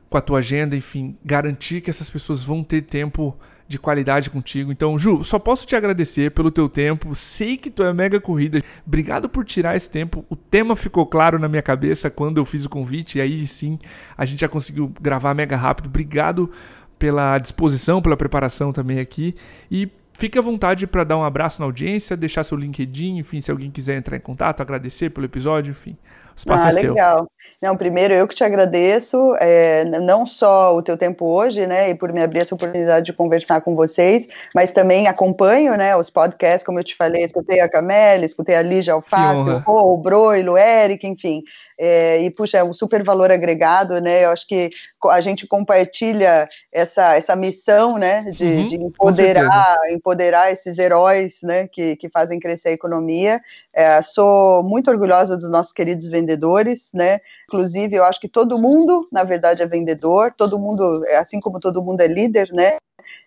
com 0.09 0.17
a 0.17 0.21
tua 0.21 0.39
agenda, 0.39 0.75
enfim, 0.75 1.15
garantir 1.23 1.81
que 1.81 1.89
essas 1.89 2.09
pessoas 2.09 2.41
vão 2.41 2.63
ter 2.63 2.81
tempo 2.81 3.37
de 3.67 3.77
qualidade 3.77 4.31
contigo. 4.31 4.71
Então, 4.71 4.97
Ju, 4.97 5.23
só 5.23 5.37
posso 5.37 5.67
te 5.67 5.75
agradecer 5.75 6.31
pelo 6.31 6.49
teu 6.49 6.67
tempo. 6.67 7.13
Sei 7.13 7.55
que 7.55 7.69
tu 7.69 7.83
é 7.83 7.93
mega 7.93 8.19
corrida. 8.19 8.59
Obrigado 8.85 9.29
por 9.29 9.45
tirar 9.45 9.75
esse 9.75 9.89
tempo. 9.89 10.25
O 10.27 10.35
tema 10.35 10.75
ficou 10.75 11.05
claro 11.05 11.37
na 11.37 11.47
minha 11.47 11.61
cabeça 11.61 12.09
quando 12.09 12.39
eu 12.39 12.45
fiz 12.45 12.65
o 12.65 12.69
convite 12.69 13.19
e 13.19 13.21
aí 13.21 13.45
sim 13.45 13.77
a 14.17 14.25
gente 14.25 14.41
já 14.41 14.47
conseguiu 14.47 14.91
gravar 14.99 15.35
mega 15.35 15.55
rápido. 15.55 15.85
Obrigado 15.85 16.51
pela 16.97 17.37
disposição, 17.37 18.01
pela 18.01 18.17
preparação 18.17 18.73
também 18.73 18.99
aqui. 18.99 19.35
E 19.69 19.87
fique 20.19 20.37
à 20.37 20.41
vontade 20.41 20.85
para 20.85 21.05
dar 21.05 21.17
um 21.17 21.23
abraço 21.23 21.61
na 21.61 21.65
audiência, 21.65 22.17
deixar 22.17 22.43
seu 22.43 22.57
LinkedIn, 22.57 23.17
enfim, 23.17 23.39
se 23.39 23.49
alguém 23.49 23.71
quiser 23.71 23.97
entrar 23.97 24.17
em 24.17 24.19
contato, 24.19 24.61
agradecer 24.61 25.09
pelo 25.09 25.25
episódio, 25.25 25.71
enfim. 25.71 25.97
O 26.35 26.37
espaço 26.37 26.65
ah, 26.65 26.69
é 26.69 26.73
legal. 26.73 27.17
Seu. 27.19 27.29
Não, 27.61 27.75
primeiro 27.75 28.13
eu 28.13 28.25
que 28.27 28.35
te 28.35 28.43
agradeço, 28.43 29.35
é, 29.39 29.83
não 29.83 30.25
só 30.25 30.73
o 30.73 30.81
teu 30.81 30.97
tempo 30.97 31.25
hoje, 31.25 31.67
né, 31.67 31.89
e 31.89 31.95
por 31.95 32.13
me 32.13 32.21
abrir 32.21 32.39
essa 32.39 32.55
oportunidade 32.55 33.05
de 33.05 33.13
conversar 33.13 33.61
com 33.61 33.75
vocês, 33.75 34.27
mas 34.55 34.71
também 34.71 35.07
acompanho, 35.07 35.75
né, 35.75 35.95
os 35.95 36.09
podcasts, 36.09 36.65
como 36.65 36.79
eu 36.79 36.83
te 36.83 36.95
falei, 36.95 37.23
escutei 37.23 37.59
a 37.59 37.67
Camille, 37.67 38.23
escutei 38.23 38.55
a 38.55 38.61
Lígia 38.61 38.93
Alface, 38.93 39.49
o 39.49 39.57
Rô, 39.59 39.93
o 39.93 39.97
Broilo, 39.97 40.53
o 40.53 40.57
Eric, 40.57 41.05
enfim, 41.05 41.43
é, 41.81 42.21
e 42.21 42.29
puxa, 42.29 42.57
é 42.57 42.63
um 42.63 42.73
super 42.73 43.01
valor 43.03 43.31
agregado, 43.31 44.01
né? 44.01 44.25
Eu 44.25 44.31
acho 44.31 44.45
que 44.45 44.69
a 45.05 45.21
gente 45.21 45.47
compartilha 45.47 46.49
essa, 46.73 47.15
essa 47.15 47.37
missão, 47.37 47.97
né, 47.97 48.23
de, 48.31 48.43
uhum, 48.43 48.65
de 48.65 48.75
empoderar, 48.75 49.77
empoderar 49.89 50.51
esses 50.51 50.77
heróis, 50.77 51.39
né, 51.41 51.69
que, 51.69 51.95
que 51.95 52.09
fazem 52.09 52.37
crescer 52.37 52.69
a 52.69 52.73
economia. 52.73 53.39
É, 53.73 54.01
sou 54.01 54.61
muito 54.61 54.91
orgulhosa 54.91 55.37
dos 55.37 55.49
nossos 55.49 55.71
queridos 55.71 56.05
vendedores, 56.07 56.89
né? 56.93 57.21
Inclusive, 57.47 57.95
eu 57.95 58.03
acho 58.03 58.19
que 58.19 58.27
todo 58.27 58.59
mundo, 58.59 59.07
na 59.09 59.23
verdade, 59.23 59.63
é 59.63 59.65
vendedor, 59.65 60.33
todo 60.33 60.59
mundo, 60.59 61.01
assim 61.17 61.39
como 61.39 61.61
todo 61.61 61.81
mundo 61.81 62.01
é 62.01 62.07
líder, 62.07 62.49
né? 62.51 62.77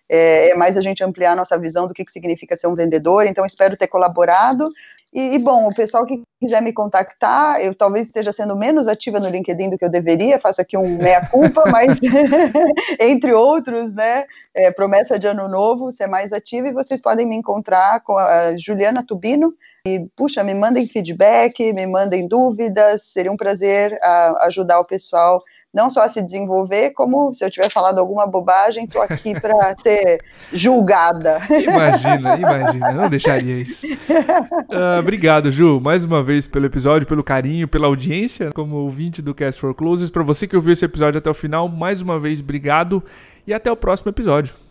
É, 0.07 0.51
é 0.51 0.55
mais 0.55 0.77
a 0.77 0.81
gente 0.81 1.03
ampliar 1.03 1.31
a 1.31 1.35
nossa 1.35 1.57
visão 1.57 1.87
do 1.87 1.93
que, 1.93 2.05
que 2.05 2.11
significa 2.11 2.55
ser 2.55 2.67
um 2.67 2.75
vendedor. 2.75 3.25
Então, 3.25 3.45
espero 3.45 3.75
ter 3.75 3.87
colaborado. 3.87 4.69
E, 5.13 5.35
e, 5.35 5.39
bom, 5.39 5.67
o 5.67 5.75
pessoal 5.75 6.07
que 6.07 6.23
quiser 6.41 6.61
me 6.61 6.73
contactar, 6.73 7.61
eu 7.61 7.75
talvez 7.75 8.07
esteja 8.07 8.33
sendo 8.33 8.55
menos 8.55 8.87
ativa 8.87 9.19
no 9.19 9.29
LinkedIn 9.29 9.69
do 9.69 9.77
que 9.77 9.85
eu 9.85 9.89
deveria, 9.89 10.41
faço 10.41 10.59
aqui 10.59 10.75
um 10.75 10.97
meia-culpa, 10.97 11.63
mas 11.69 11.99
entre 12.99 13.31
outros, 13.31 13.93
né, 13.93 14.25
é, 14.55 14.71
promessa 14.71 15.19
de 15.19 15.27
ano 15.27 15.47
novo, 15.47 15.91
ser 15.91 16.07
mais 16.07 16.33
ativa, 16.33 16.67
e 16.67 16.73
vocês 16.73 16.99
podem 16.99 17.27
me 17.27 17.35
encontrar 17.35 18.01
com 18.01 18.17
a 18.17 18.57
Juliana 18.57 19.05
Tubino, 19.05 19.53
e, 19.85 20.07
puxa, 20.15 20.43
me 20.43 20.55
mandem 20.55 20.87
feedback, 20.87 21.71
me 21.73 21.85
mandem 21.85 22.27
dúvidas, 22.27 23.03
seria 23.03 23.31
um 23.31 23.37
prazer 23.37 23.99
a, 24.01 24.07
ah, 24.07 24.47
ajudar 24.47 24.79
o 24.79 24.85
pessoal 24.85 25.43
não 25.73 25.89
só 25.89 26.07
se 26.07 26.21
desenvolver, 26.21 26.91
como 26.91 27.33
se 27.33 27.43
eu 27.43 27.49
tiver 27.49 27.69
falado 27.69 27.97
alguma 27.97 28.27
bobagem, 28.27 28.85
estou 28.85 29.01
aqui 29.01 29.39
para 29.39 29.75
ser 29.81 30.23
julgada. 30.51 31.41
Imagina, 31.49 32.37
imagina, 32.37 32.91
não 32.91 33.09
deixaria 33.09 33.59
isso. 33.59 33.87
Uh, 33.87 34.99
obrigado, 34.99 35.51
Ju, 35.51 35.79
mais 35.81 36.05
uma 36.05 36.21
vez 36.21 36.45
pelo 36.45 36.67
episódio, 36.67 37.07
pelo 37.07 37.23
carinho, 37.23 37.67
pela 37.67 37.87
audiência, 37.87 38.51
como 38.53 38.75
ouvinte 38.75 39.21
do 39.21 39.33
Cast 39.33 39.59
for 39.59 39.73
Closes. 39.73 40.11
Para 40.11 40.21
você 40.21 40.47
que 40.47 40.55
ouviu 40.55 40.73
esse 40.73 40.85
episódio 40.85 41.17
até 41.17 41.29
o 41.29 41.33
final, 41.33 41.67
mais 41.67 42.01
uma 42.01 42.19
vez, 42.19 42.39
obrigado 42.39 43.01
e 43.47 43.53
até 43.53 43.71
o 43.71 43.75
próximo 43.75 44.09
episódio. 44.09 44.53